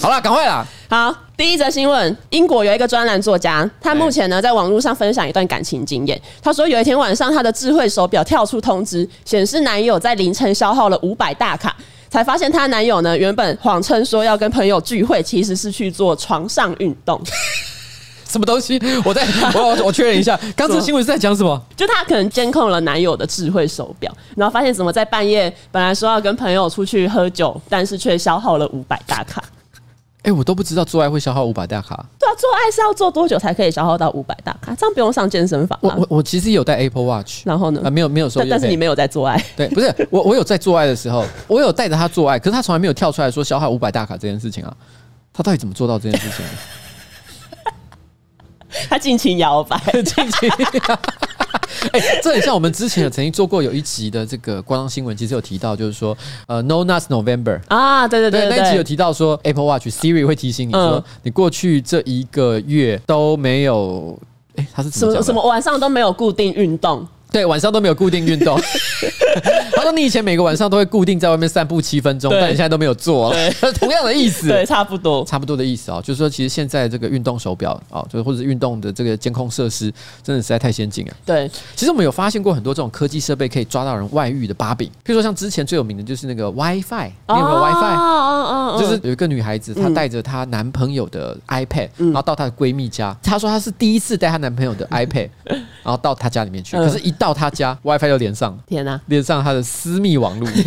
[0.00, 0.66] 好了，赶快啦！
[0.88, 6.20] 好，第一则新闻：英国有一个专栏作家，他目前呢在网络上分享一段感情经验。
[6.42, 11.76] 他说，有一天晚上，他的智慧手表跳出通知，显示男友在凌晨消耗了五百大卡，
[12.12, 17.18] 才发现她男友呢原本谎称说要跟朋友聚会，其实是去做床上运动。
[18.28, 18.78] 什么东西？
[19.02, 21.58] 我再 我我确认一下，刚才新闻是在讲什么？
[21.74, 29.42] 就她可能监控了男友的智慧手表，然后发现怎么在半夜本来说要跟朋友出去喝酒，但是却消耗了五百大卡。
[30.22, 31.96] 哎、欸，我都不知道做爱会消耗五百大卡。
[32.16, 34.72] 对啊，做爱是要做多久才可以消耗到五百大卡？
[34.78, 35.76] 这样不用上健身房。
[35.82, 37.80] 我我我其实有戴 Apple Watch，然后呢？
[37.84, 39.44] 啊，没有没有说，但是你没有在做爱。
[39.56, 44.72] 对，不是我我有在做爱的时候，我有带着他做爱，可是他从来没有跳出来说消耗五百大卡这件事情啊。
[45.32, 46.44] 他到底怎么做到这件事情？
[48.88, 50.48] 他尽情摇摆， 尽情。
[51.92, 56.16] 哎、欸，这很像我们之前曾经做过有一集的这个官方新闻，其实有提到，就是说，
[56.46, 64.18] 呃，No Nuts November 啊，对对对，对，那一集有提到说，Apple Watch Siri 会提醒你说，嗯、你过去这一个月都没有，
[64.56, 67.06] 哎、欸，他是怎么什么晚上都没有固定运动。
[67.32, 68.60] 对，晚上都没有固定运动。
[69.74, 76.02] 他说：“你以前每个晚上都会固定在外面散步七分钟，但你现在都没有做了。” 同样的意思，对，差不多，差不多的意思啊、哦。
[76.02, 79.92] 就是说，其实现在这个运动手表啊，就是或者是运动的这个监控设施，
[80.22, 81.12] 真的实在太先进了。
[81.24, 84.88] 对，其实我们有发现过很多这种科技设备可以抓到人外遇的把柄。
[84.88, 87.96] 譬如说，像之前最有名的就是那个 WiFi，你有没有 WiFi？
[87.96, 93.16] 哦哦哦，就是有一个女孩子，她带着她男朋友的 iPad，、嗯、然后到她的闺蜜家。
[93.22, 95.30] 她说她是第一次带她男朋友的 iPad，
[95.82, 96.76] 然后到她家里面去。
[96.76, 100.48] 可是，一到他家，WiFi 就连上，天哪，连上他的私密网络。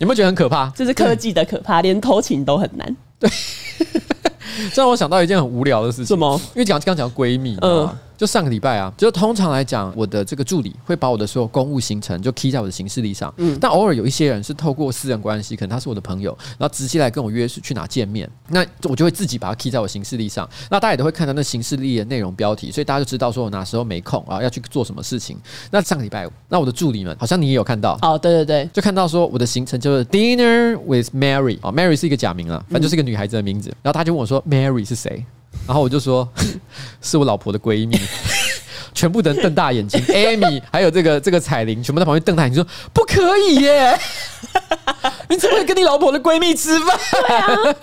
[0.00, 0.68] 有没有觉得很可怕？
[0.74, 2.96] 这是科技的可怕，连偷情都很难。
[3.20, 3.30] 对，
[4.74, 6.06] 这让我想到一件很无聊的事情。
[6.06, 6.34] 什么？
[6.56, 7.88] 因为讲刚讲闺蜜，嗯。
[8.16, 13.32] 就上个礼拜啊，就通常来讲，我的这个助理会把我的所有公务行程就 key 在我的行事历上。
[13.36, 20.48] 嗯，但偶尔有一些人是透过私人关系，可能他是我的朋友，然后直接来跟我约是去哪见面，那我就会自己把它 key 在我行事历上。
[20.70, 25.36] 那大家也都会看到那行事历的内容标题，所以大家就知道说我哪时候没空啊，要去做什么事情。
[25.70, 33.68] 那上个礼拜，那我的助理们好像你也有看到哦，对对对，就看到说我的行程就是 dinner with Mary 啊，Mary 是一个假名啊，反正就是一个女孩子的名字。
[33.82, 35.24] 然后他就问我说 Mary 是谁？
[35.66, 36.28] 然后我就说
[37.02, 37.98] 是我老婆的闺蜜。
[38.94, 43.94] 全部的人瞪大眼睛， Amy 还有这个这个彩玲，全部在旁边瞪大眼睛说：“不可以耶！
[45.28, 47.76] 你怎么会跟你老婆的闺蜜吃饭？”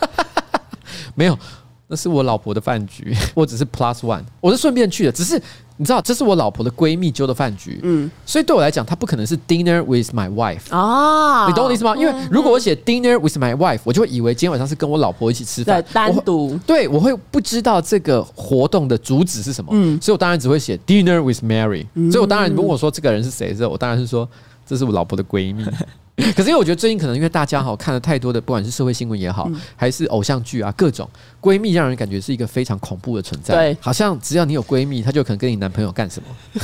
[1.14, 1.38] 没有。
[1.86, 5.12] 那是我老婆的饭局，我只是 plus one，我是顺便去的。
[5.12, 5.40] 只是
[5.78, 11.96] 你知道，这是我老婆的闺蜜揪的饭局，嗯，所以对我来讲，她不可能是 dinner with my wife 啊，你懂我的意思吗？
[11.98, 24.28] 因为如果我写 dinner with my wife，我就会以为今天晚上是跟我老婆一起吃饭，对，单独，对，我会不知道这个活动的主旨是什么，嗯，所以我当然只会写 dinner with Mary，所以我当然如果说这个人是谁的时候，我当然是说
[24.66, 25.66] 这是我老婆的闺蜜。
[26.36, 31.10] 可是因为我觉得最近可能因为大家哈看了太多的，不管是社会新闻也好，还是偶像剧啊，各种
[31.42, 33.56] 闺蜜让人感觉是一个非常恐怖的存在。
[33.56, 36.62] 对，好像只要你有闺蜜，她就可能跟你男朋友干什么。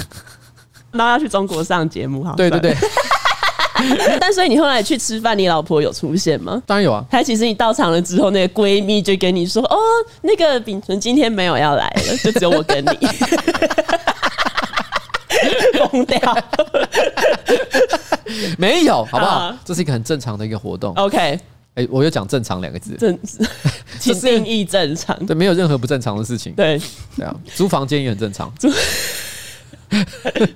[0.92, 2.36] 那要去中国上节目哈？
[2.38, 2.78] 对对对。
[4.20, 6.62] 但所以你后来去吃饭，你老婆有出现吗？
[6.68, 7.04] 当然有啊。
[7.10, 9.78] 她其实你到场了之后，那个闺蜜就跟你说：“哦，
[10.22, 12.90] 那个秉存今天没有要来了，就只有我跟你。
[15.90, 16.20] ”疯掉，
[18.58, 19.54] 没有，好不好？
[19.66, 20.94] 这是一个很正常的一个活动。
[20.96, 21.40] OK，
[21.76, 23.18] 哎，我又讲正常两个字，正，
[24.00, 25.18] 请定义正常。
[25.26, 26.54] 对，没有任何不正常的事情。
[26.54, 26.80] 对，
[27.16, 28.52] 对啊，租房间也很正常。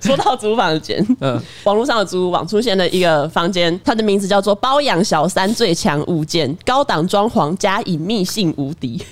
[0.00, 9.04] 说到租房间，嗯，网络上的租屋网出现了一个房间，它的名字叫做“包养小三最强物件，高档装潢加隐秘性无敌”。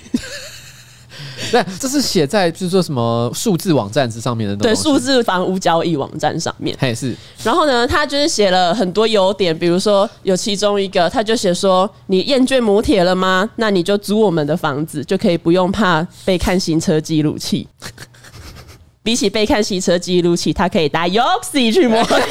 [1.51, 4.75] 对，这是写在就是说什么数字网站之上面的东西。
[4.75, 6.77] 对，数字房屋交易网站上面。
[6.81, 7.15] 也是。
[7.43, 13.49] 然后呢，他就是写了很多优点，比如说有其中一个，他就写说：“你厌倦摩铁了吗？
[13.57, 17.67] 那你就租我们的房子，就可以不用怕被看行车记录器。
[19.03, 22.17] 比起被看行车记录器，他可以搭 Yoxi 去摩铁。”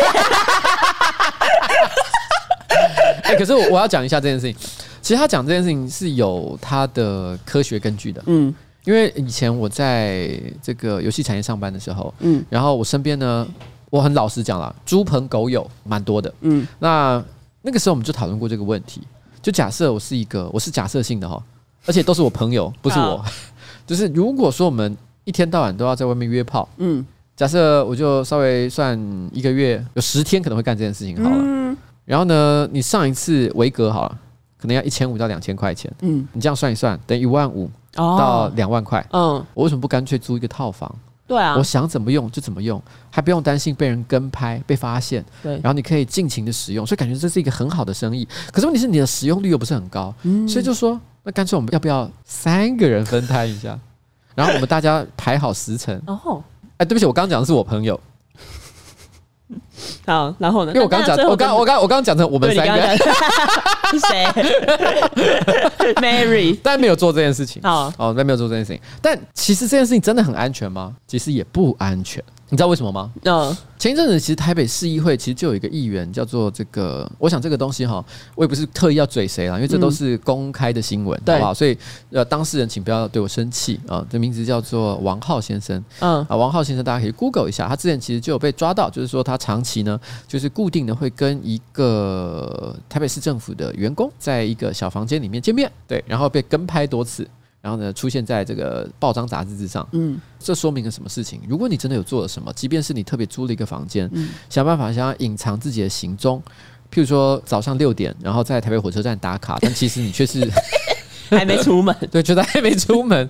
[3.25, 4.57] 哎，可是我我要讲一下这件事情。
[5.01, 8.23] 其实他讲这件事情是有他的科学根据的。
[8.27, 8.55] 嗯。
[8.85, 10.31] 因为以前我在
[10.63, 13.47] 这个游戏产业上班的时候，嗯，然后我身边呢，
[13.91, 17.23] 我很老实讲啦，猪朋狗友蛮多的，嗯，那
[17.63, 19.01] 那个时候我们就讨论过这个问题，
[19.41, 21.41] 就假设我是一个，我是假设性的哈，
[21.87, 23.25] 而且都是我朋友，不是我，
[23.87, 28.99] 就是如果说我们一天到晚都要在外面约炮，嗯，假设我就稍微算
[29.33, 34.19] 一个月有十天可能会干这件事情好了，嗯，然后呢，你上一次维格好了，
[34.63, 37.69] 可能要一千五到两千块钱，嗯，你这样算一算，等于一万五。
[37.95, 40.91] 到两万块，嗯，我为什么不干脆租一个套房？
[41.27, 45.23] 对啊，我想怎么用就怎么用，还不用担心被人跟拍、被发现。
[45.43, 48.27] 对，然后你可以尽情的使用，所以感觉这是一个很好的生意。
[48.51, 53.79] 可是问题是你的使用率又不是很高，嗯，所以就说那干脆我们要不要三个人分摊一下？
[54.35, 56.01] 然后我们大家排好时辰。
[56.07, 56.43] 哦，
[56.79, 58.01] 哎，对不起，我刚刚讲的是我朋友。
[60.07, 60.73] 好，然后呢？
[60.73, 62.97] 因为我刚讲，我刚我刚我刚讲成我们三个
[63.91, 64.27] 是 谁
[65.97, 67.61] ？Mary， 但没有做这件事情。
[67.65, 68.81] 哦，哦，但没有做这件事情。
[69.01, 70.93] 但其实这件事情真的很安全吗？
[71.07, 72.23] 其实也不安全。
[72.53, 73.11] 你知道为什么吗？
[73.23, 81.55] 那，前一阵子其实台北市议会其实就有一个议员叫做这个，我想这个东西哈，我也不是特意要嘴谁啦，因为这都是公开的新闻，好不好？
[81.55, 81.75] 所以
[82.11, 84.07] 呃，当事人请不要对我生气啊。
[84.11, 97.27] 这名字叫做王浩先生，嗯啊，王浩先生大家可以 Google 一下，他之前其实就有被抓到，就是说他长期呢就是固定的会跟一个台北市政府的员工在一个小房间里面见面，对，然后被跟拍多次。
[97.63, 101.41] 然后呢出现在这个报章杂志之上，嗯，这说明了什么事情？
[101.49, 106.43] 如果你真的有做了什么，即便是你特别租了一个房间，嗯，想办法想要隐藏自己的行踪，
[106.93, 110.47] 譬如说早上六点，然后在台北火车站打卡，但其实你却是。
[111.31, 113.27] 还没出门， 对，觉得还没出门，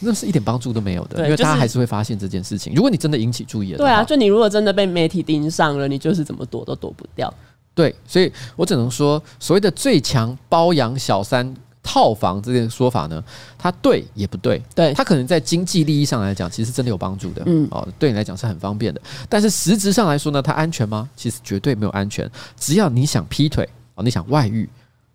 [0.00, 2.72] 那是一点帮助都没有的，对因为大家还是会发现这件事情。
[2.74, 7.30] 如果你真的引起注意了，对啊，就你如果真的被媒体盯上了，你就是怎么躲都躲不掉。
[7.74, 13.22] 对，所以我只能说，所谓的最强包养小三套房这件说法呢，
[13.58, 14.62] 它对也不对。
[14.74, 17.42] 对，它可能在经济利益上来讲，其实真的有帮助的。
[17.46, 19.00] 嗯，哦，对你来讲是很方便的。
[19.28, 21.08] 但是实质上来说呢，它安全吗？
[21.16, 22.30] 其实绝对没有安全。
[22.56, 24.68] 只要你想劈腿哦，你想外遇。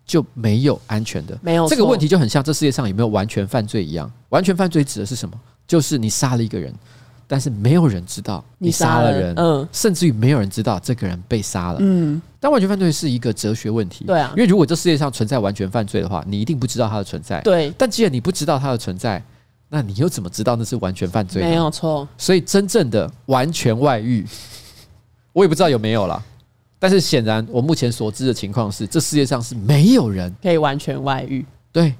[0.08, 4.10] 就没有安全的，没有，这个问题就很像这世界上有没有完全犯罪一样。
[4.30, 5.38] 完全犯罪指的是什么？
[5.66, 6.74] 就是你杀了一个人，
[7.28, 12.20] 但是没有人知道你杀了人，嗯，甚至于没有人知道这个人被杀了，嗯。
[12.40, 17.70] 但完全犯罪是一个哲学问题，对啊，因为如果这世界上存在完全犯罪的话，你一定不知道它的存在，对。
[17.76, 19.22] 但既然你不知道它的存在，
[19.68, 21.42] 那你又怎么知道那是完全犯罪？
[21.42, 22.08] 没有错。
[22.16, 24.24] 所以真正的完全外遇，
[25.34, 26.24] 我也不知道有没有了。
[26.78, 31.44] 但是显然，我目前所知的情况是，这世界上是没有人可以完全外遇。
[31.72, 31.92] 对，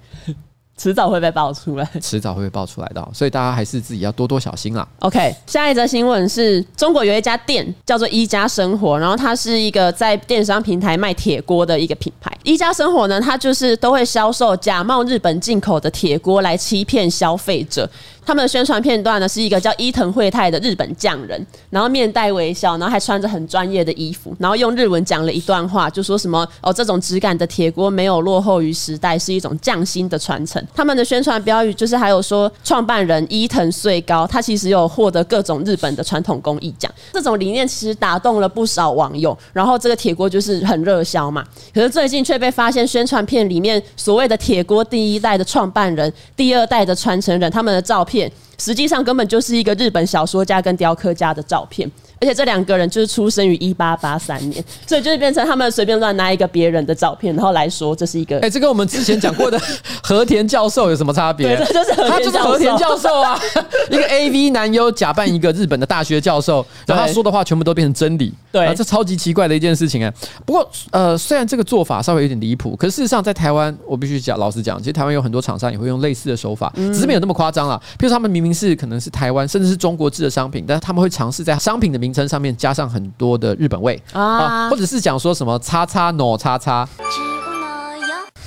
[0.79, 4.87] 迟早会被爆出来，迟早会被爆出来的，所以大家还是自己要多多小心啦。
[5.01, 12.33] OK，下一则新闻是中国有一家店叫做一家生活，然后它是一个在电商平台卖铁锅的一个品牌。
[12.45, 17.91] 一家生活呢，它就是都会销售假冒日本进口的铁锅来欺骗消费者。
[18.29, 30.63] 他们的宣传片段呢，是一个叫伊藤惠太的日本匠人，然后面带微笑，然后还穿着很专业的衣服，然后用日文讲了一段话，就说什么哦，这种质感的铁锅没有落后于时代，是一种匠心的传承。
[30.75, 36.88] 他们的宣传标语就是还有说，创办人伊藤穗高，他其实有获得各种日本的传统工艺奖。
[37.13, 41.45] 这种理念其实打动了不少网友，然后这个铁锅就是很热销嘛。
[41.75, 48.31] 可是最近却被发现，宣传片里面所谓的铁锅第一代的创办人、第二代的传承人，他们的照片。
[48.61, 51.89] 实际上根本就是一个日本小说家跟雕刻家的照片。
[52.21, 58.37] 而且这两个人就是出生于一八八三年，所以就是变成他们随便乱拿一个别人的照片，然后来说这是一个。
[58.37, 59.61] 哎、欸，这跟我们之前讲过的
[60.03, 61.57] 和田教授有什么差别？
[61.57, 63.39] 对，这就是他就是和田教授啊，
[63.91, 68.33] 一个 AV 男优假扮一个日本的大学教授，然后他说的话全部都变成真理。
[68.51, 70.13] 对，这超级奇怪的一件事情哎。
[70.45, 77.81] 不过呃，虽然这个做法稍微有点离谱，可是事实上在台湾，我必须讲老实讲，其实台湾有很多厂商也会用类似的手法，只是没有那么夸张了。
[77.99, 82.89] 譬如他们明明是可能是台湾甚至是中国制的商品，但是他们会尝试在商品的名称上面加上。
[82.89, 86.89] 很多的日本味啊，或者是讲说什么叉叉 no 叉叉，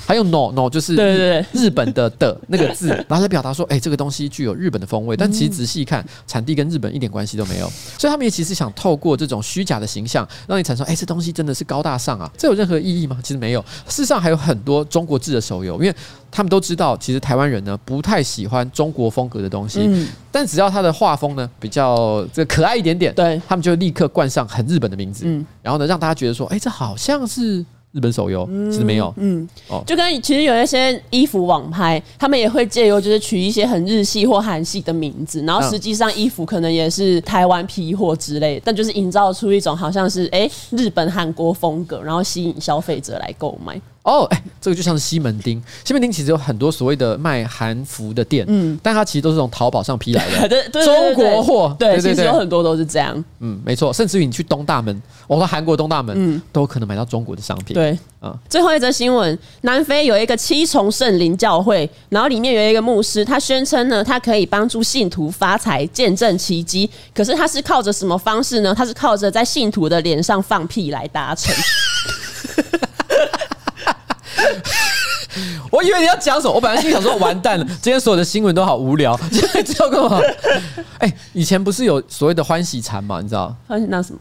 [0.06, 1.46] 还有 no no 就是对对对。
[1.52, 13.18] 日本的的那个字，然后来表达说，哎，这个东西具有日本的风味，但其实仔细看，产地跟日本一点关系都没有，所以他们也其实想透过这种虚假的形象，让你产生，哎，这东西真的是高大上啊，这有任何意义吗？
[13.22, 15.94] 其实没有，事实上还有很多中国制的手游，因为。
[16.34, 27.62] 他们都知道，其实台湾人呢不太喜欢中国风格的东西，嗯、但只要他的画风呢比较这个可爱一点点，对，他们就立刻冠上很日本的名字，嗯，然后呢让大家觉得说，哎，这好像是
[27.92, 43.80] 日本手游，其实没有，嗯，哦，就跟其实有一些衣服网拍，他们也会借由就是取一些很日系或韩系的名字，然后实际上衣服可能也是台湾批货之类，但就是营造出一种好像是哎日本韩国风格，然后吸引消费者来购买。
[44.02, 45.62] 哦，哎，这个就像是西门町。
[45.84, 53.24] 西门町其实有很多所谓的卖韩服的店，嗯，但它其实都是从淘宝上批来的， 对，对，中国货，对，其实有很多都是这样。
[53.38, 57.74] 嗯，没错，甚至于你去东大门，我说韩国东大门，嗯，都可能买到中国的商品。
[57.74, 68.74] 对，啊，最后一则新闻，南非有一个七重圣灵教会，然后里面有一个牧师，他宣称呢，他可以帮助信徒发财、见证奇迹，可是他是靠着什么方式呢？
[68.74, 71.54] 他是靠着在信徒的脸上放屁来达成。
[75.70, 80.20] 我以为你要讲什么，我本来心想说完蛋了，今天所有的新闻都好无聊， 知道干嘛？
[80.98, 83.20] 哎，以前不是有所谓的欢喜禅嘛？
[83.20, 83.54] 你知道？
[83.66, 84.20] 欢喜那什么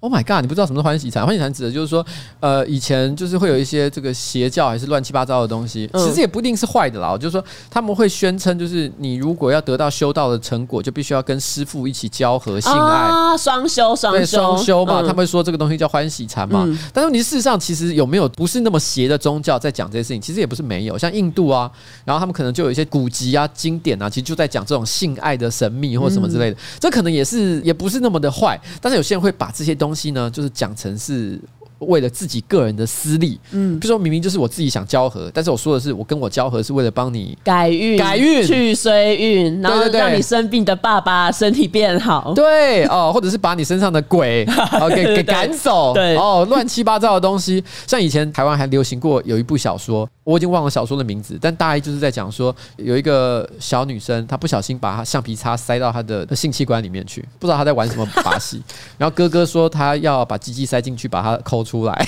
[0.00, 0.40] ？Oh my god！
[0.40, 1.26] 你不知道什么是欢喜禅？
[1.26, 2.04] 欢喜禅指的就是说，
[2.40, 7.16] 呃，以前就是会有一些这个邪教还是乱七八糟的东西，其实也不一定是坏的啦。
[7.18, 15.02] 就是说他们会宣称，就是你如果要得到修道的成果，就必须要跟师父一起交合性爱啊，双修双修对双修嘛。
[15.02, 16.66] 他们会说这个东西叫欢喜禅嘛。
[16.94, 20.20] 但是你事实上其实有没有不是那么邪的宗教在讲这些事情？
[20.20, 21.70] 其实也不是没有，像印度啊，
[22.06, 26.56] 然后他们可能就有一些古籍啊、经典啊，其实就在讲这种性爱的神秘或什么之类的。
[26.78, 30.70] 这可能也是也不是那么的坏，但是有些人会把这些东东西呢，就是讲。
[30.76, 31.38] 成是
[31.80, 44.44] 为了自己个人的私利，嗯，比如说明明就是我自己想交合，但是我说的是我跟我交合是为了帮你改运、改运、去衰运，然后让你生病的爸爸身体变好，对哦，或者是把你身上的鬼
[44.80, 46.16] 哦给 给赶走，对。
[46.16, 47.62] 哦，乱七八糟的东西。
[47.86, 58.62] 像以前台湾还流行过有一部小说，我已经忘了小说的名字，但大意就是在讲说有一个小女生，她不小心把她橡皮擦塞到她的性器官里面去，不知道她在玩什么把戏，
[58.98, 62.06] 然后哥哥说他要把鸡鸡塞进去，把它抠出出来。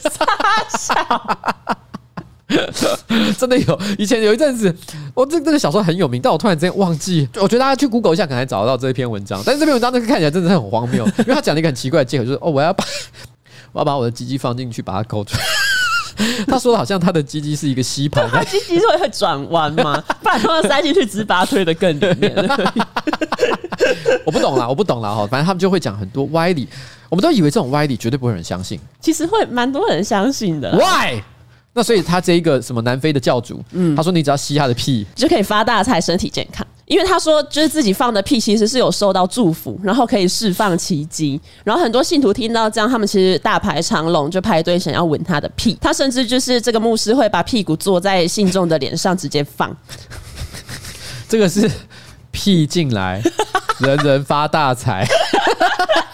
[0.00, 0.24] 傻
[0.78, 0.94] 笑，
[3.36, 3.78] 真的有。
[3.98, 4.74] 以前有一阵子，
[5.12, 7.28] 我这这个小说很有名，但我突然之间忘记。
[7.34, 9.42] 我觉得大家去 Google 一下，可能还找得到这一篇文章。
[9.44, 12.82] 但是这篇文章那个看起来真的是很荒谬，因为他讲了一个很奇怪的借口，就是哦，我要把
[13.72, 15.42] 我要把我的鸡鸡放进去，把它勾出来。
[16.46, 20.02] 他说的好像他的鸡鸡是一个吸盘，他鸡鸡是会会转弯吗？
[20.22, 22.34] 不然他要塞进去，只是把它推得更里面。
[24.24, 25.26] 我不懂啦，我不懂啦哈。
[25.26, 26.68] 反正他们就会讲很多歪理，
[27.08, 30.70] 我们都以为这种歪理绝对不会有人相信，其实会蛮多人相信的。
[30.76, 31.20] Why？
[31.72, 36.64] 那所以他这一个什么南非的教主，嗯，他说你只要吸他的屁就可以发大财、身体健康。
[36.86, 41.40] 因为他说，就是自己放的屁其实是有受到祝福，然后可以释放奇迹。
[41.64, 45.76] 然后很多信徒听到这样，他们其实大排长龙，就排队想要闻他的屁。
[45.80, 49.74] 他甚至就是这个牧师会把屁股坐在信众的脸上直接放。
[51.28, 51.70] 这个是
[52.30, 53.22] 屁进来，
[53.78, 55.06] 人人发大财。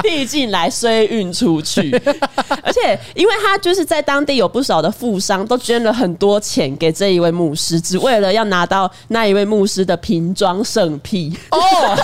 [0.02, 1.90] 屁进来，衰运出去。
[2.62, 11.36] 而且，因为他就是在当地有不少的富商，都捐了很多钱给这一位牧师，只为了要拿到那一位牧师的瓶装圣屁。
[11.50, 11.98] 哦，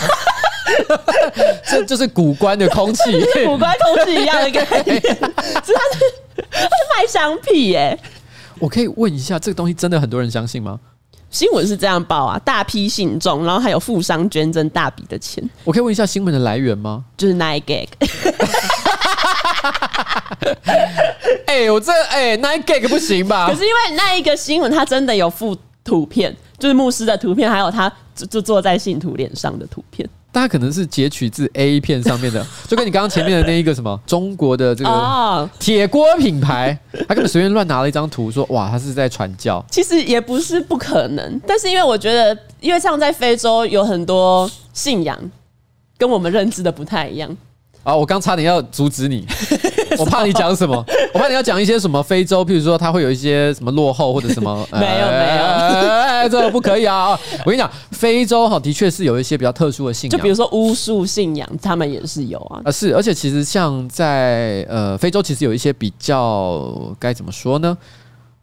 [1.68, 3.03] 这就是古关的空气，
[3.44, 5.01] 古关空气一样的概念。
[5.01, 7.99] 是他是他是卖香屁耶。
[8.59, 10.80] 我可以问一下，这个东西真的很多人相信吗？
[11.31, 15.43] 新闻是这样报啊，大批信众，然后还有富商捐赠大笔的钱。
[15.64, 17.05] 我可以问一下新闻的来源吗？
[17.16, 17.89] 就是 Nine Gag。
[21.47, 23.49] 哎、欸，我这哎、欸、Nine Gag 不行吧？
[23.49, 30.09] 可是因为那一个新闻，它真的有附图片，就是牧师的图片，还有他就就坐在信徒脸上的图片。
[30.33, 39.64] 大家可能是截取自 A 片上面的， 就跟你刚刚前面的那一个什么 中国的这个铁锅品牌，他根本随便乱拿了一张图说，哇，他是在传教。
[39.71, 45.19] 其实也不是不可能，但是因为我觉得，因为像在非洲有很多信仰
[45.97, 47.35] 跟我们认知的不太一样。
[47.87, 47.95] 啊！
[47.95, 49.24] 我刚差点要阻止你，
[49.97, 50.84] 我怕你讲什么，
[51.14, 57.11] 我怕你要讲一些什么非洲，譬如说它会有一些什么落后或者什么， 没有没有，哎，这个不可以啊！
[57.45, 62.61] 我跟你讲，非洲哈的确是有一些比较特殊的信仰，就比如说巫术信仰，他们也是有啊。
[62.64, 66.68] 啊，是，而且其实像在呃非洲，其实有一些比较
[66.99, 67.78] 该怎么说呢？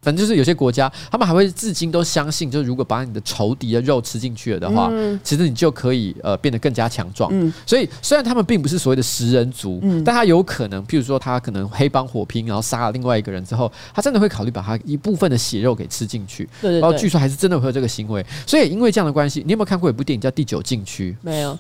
[0.04, 7.32] 反正就是有些国家，他们还会至今都相信，就是如果把你的仇敌的肉吃进去了的话，嗯、其实你就可以呃变得更加强壮。
[7.34, 16.44] 嗯、所以虽然他们并不是所谓的食人族，嗯、但他有可能，譬如说他可能黑帮火拼，然后杀了另外一个人之后，他真的会考虑把他一部分的血肉给吃进去。
[16.62, 18.26] 对对对，然后据说还是真的会有这个行为。
[18.46, 21.12] 所以因为这样的关系，你有没有看过一部电影叫《第九禁区》？
[21.22, 21.58] 没有。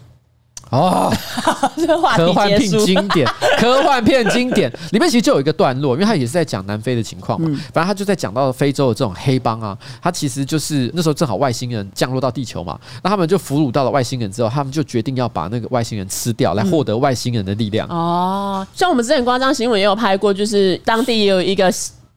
[0.73, 1.13] 哦，
[2.15, 3.27] 科幻片经典，
[3.59, 7.47] 科幻片经典里面其实就有一个段落，因为他也是在讲南非的情况嘛。
[7.71, 17.87] 反正他就在讲到非洲的这种黑帮啊，他其实就是那时候正好外星人降落到地球嘛，那他们就俘虏到了外星人之后，他们就决定要把那个外星人吃掉，来获得外星人的力量。
[17.89, 21.71] 哦，像我们之前光章新闻也有拍过，就是当地也有一个。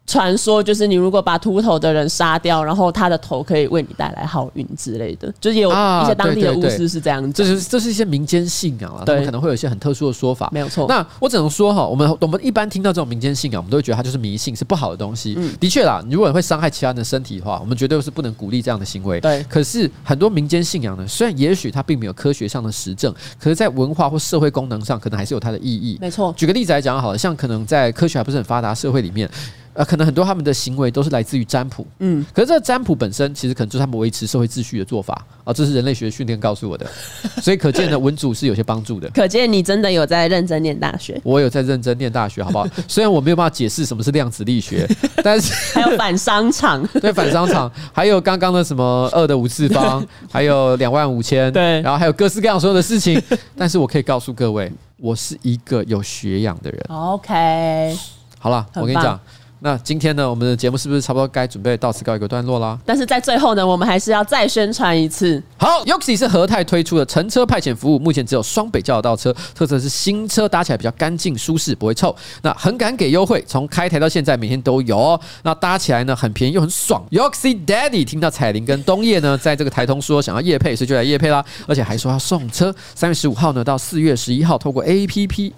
[0.07, 7.33] 传说就是你如果把秃头的人杀掉，然后他的头可以为你带来好运之类的，就是有一些当地的巫师是这样子。
[7.33, 10.49] 这是这是一些民间信仰啊，他们可能会有一些很特殊的说法。
[10.53, 10.87] 没有错。
[10.89, 15.35] 那我只能说哈，我们我们一般听到这种民间信仰，我们都会觉得它就是迷信，是不好的东西。
[15.37, 19.21] 嗯，的确啦，如果你会伤害其他人的身体的话，我们绝对是不能鼓励这样的行为。
[19.21, 19.45] 对。
[19.49, 25.99] 可是很多民间信仰呢，虽然也许它并没有科学上的实证，可是在文化或社会功能上，可能还是有它的意义。
[26.01, 26.33] 没错。
[26.37, 29.29] 举个例子来讲好了，像可能在科学还不是很发达社会里面。
[29.77, 35.25] 呃，可能很多他们的行为都是来自于占卜，嗯，可是这个占卜本身其实可能就是他们维持社会秩序的做法。
[35.45, 36.85] 啊，这是人类学训练告诉我的，
[37.41, 39.09] 所以可见呢，文组是有些帮助的。
[39.11, 42.67] 可见你真的有在认真念大学，我有在认真念大学，好不好？
[42.89, 44.89] 虽然我没有办法解释什么是量子力学，
[45.23, 53.23] 但是还有反商场，对，反商场，还有刚刚的什么二的五次方，还有两万五千，对，然后还有各式各样所有的事情，
[53.57, 56.81] 但是我可以告诉各位，我是一个有学养的人。
[56.89, 57.97] OK，
[58.41, 59.21] 好了，我跟你讲。
[59.61, 62.79] 那今天呢，我们的节目是不是差不多该准备到此告一个段落啦？
[62.85, 65.43] 但是在最后呢，我们还是要再宣传一次。
[65.57, 72.15] 好，YOXI 是和泰推出的乘车派遣服务，目前只有双北叫得到车，特色是新车搭起来比较干净舒适，不会臭。
[72.43, 75.21] 那很敢给优惠，从开台到现在每天都有哦。
[75.43, 77.03] 那搭起来呢，很便宜又很爽。
[77.11, 82.75] YOXI Daddy 听到彩铃跟冬叶呢，在这个台通说想要夜配，所以就来夜配啦，而且还说要送车。
[82.95, 85.53] 三月十五号呢到四月十一号，透过 APP。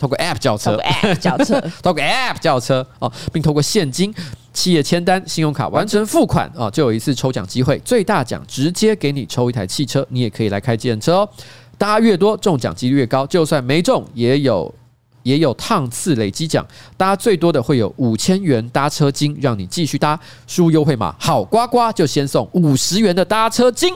[0.00, 4.12] 透过 App 叫车，App 叫车，透过 App 叫车 哦，并透过现金、
[4.54, 11.28] 企业签单、信用卡完成付款哦，就有一次抽奖机会，最大奖直接给你抽一台汽车，你也可以来开计程车哦。
[11.76, 14.74] 搭越多中奖几率越高，就算没中也有
[15.22, 20.18] 也有趟次累积奖，搭最多的会有五千元搭车金，让你继续搭。
[20.46, 23.94] 输入优惠码好呱呱，就先送五十元的搭车金。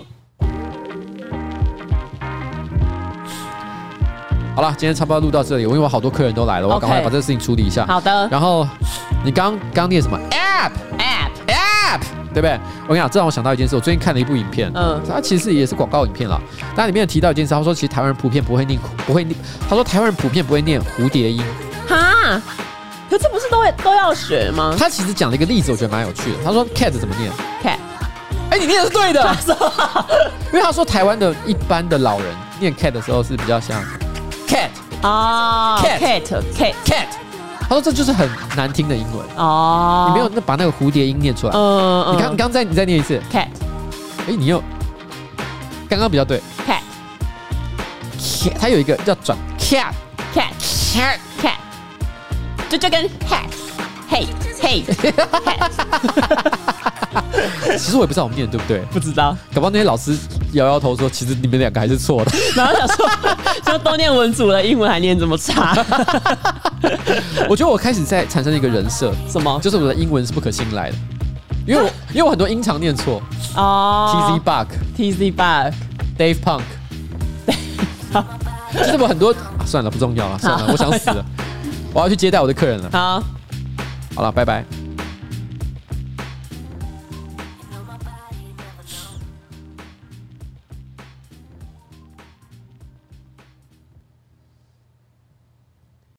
[4.54, 5.66] 好了，今天差不多录到这里。
[5.66, 7.84] 我因为我好多客人都来了，我赶快把这个事情处理一下。
[7.86, 8.28] 好的。
[8.30, 8.66] 然后
[9.24, 12.00] 你刚刚念什么？App App App，
[12.32, 12.60] 对不对？
[12.82, 13.74] 我跟你讲，这让我想到一件事。
[13.74, 16.40] 我最近看了一部影片，嗯，它其实也是广告影片了。
[16.76, 19.36] 但里面有提到一件事，他说其实台湾人普遍不会念，不会念。
[19.68, 21.42] 他说台湾人普遍不会念蝴蝶音。
[21.88, 22.40] 哈？
[23.10, 24.76] 可这不是都会都要学吗？
[24.78, 26.38] 他其实讲了一个例子，我觉得蛮有趣的。
[26.44, 27.28] 他说 cat 怎么念
[27.60, 27.78] ？cat。
[28.50, 29.36] 哎，你念的是对的。
[30.52, 32.26] 因为他说台湾的一般的老人
[32.60, 33.82] 念 cat 的时候是比较像。
[34.54, 34.70] Cat
[35.02, 36.22] 啊，cat。
[36.54, 37.06] Cat cat，
[37.60, 39.26] 他说这就是很难听的英文。
[39.36, 43.20] 哦，你没有那把那个蝴蝶音念出来，嗯，你刚你刚再你再念一次。
[43.32, 43.48] Cat，
[44.28, 44.62] 哎，你又
[45.88, 46.38] 刚刚比较对。
[46.66, 46.80] Cat
[48.18, 49.36] cat，它有一个叫转。
[49.58, 49.92] Cat
[50.34, 51.56] cat cat cat，
[52.68, 53.50] 就就跟 hat
[54.08, 54.26] hey
[54.60, 54.84] hey
[55.44, 55.70] hat。
[57.78, 60.16] 其实我也不知道我们念对不对，不知道，搞不好那些老师
[60.52, 62.32] 摇摇头说，其实你们两个还是错的。
[62.54, 63.08] 然后想说，
[63.66, 65.74] 就都念文组了，英文还念这么差。
[67.48, 69.58] 我觉得我开始在产生一个人设，什么？
[69.60, 70.96] 就是我的英文是不可信赖的，
[71.66, 73.20] 因为我因为我很多音常念错
[73.56, 74.38] 哦。
[74.38, 76.62] TZ Bug，TZ Bug，Dave Punk，
[78.76, 79.34] 就是我很多，
[79.66, 81.24] 算了，不重要了，算了，我想死了，
[81.92, 82.90] 我要去接待我的客人了。
[82.92, 83.22] 好，
[84.14, 84.83] 好了，拜拜。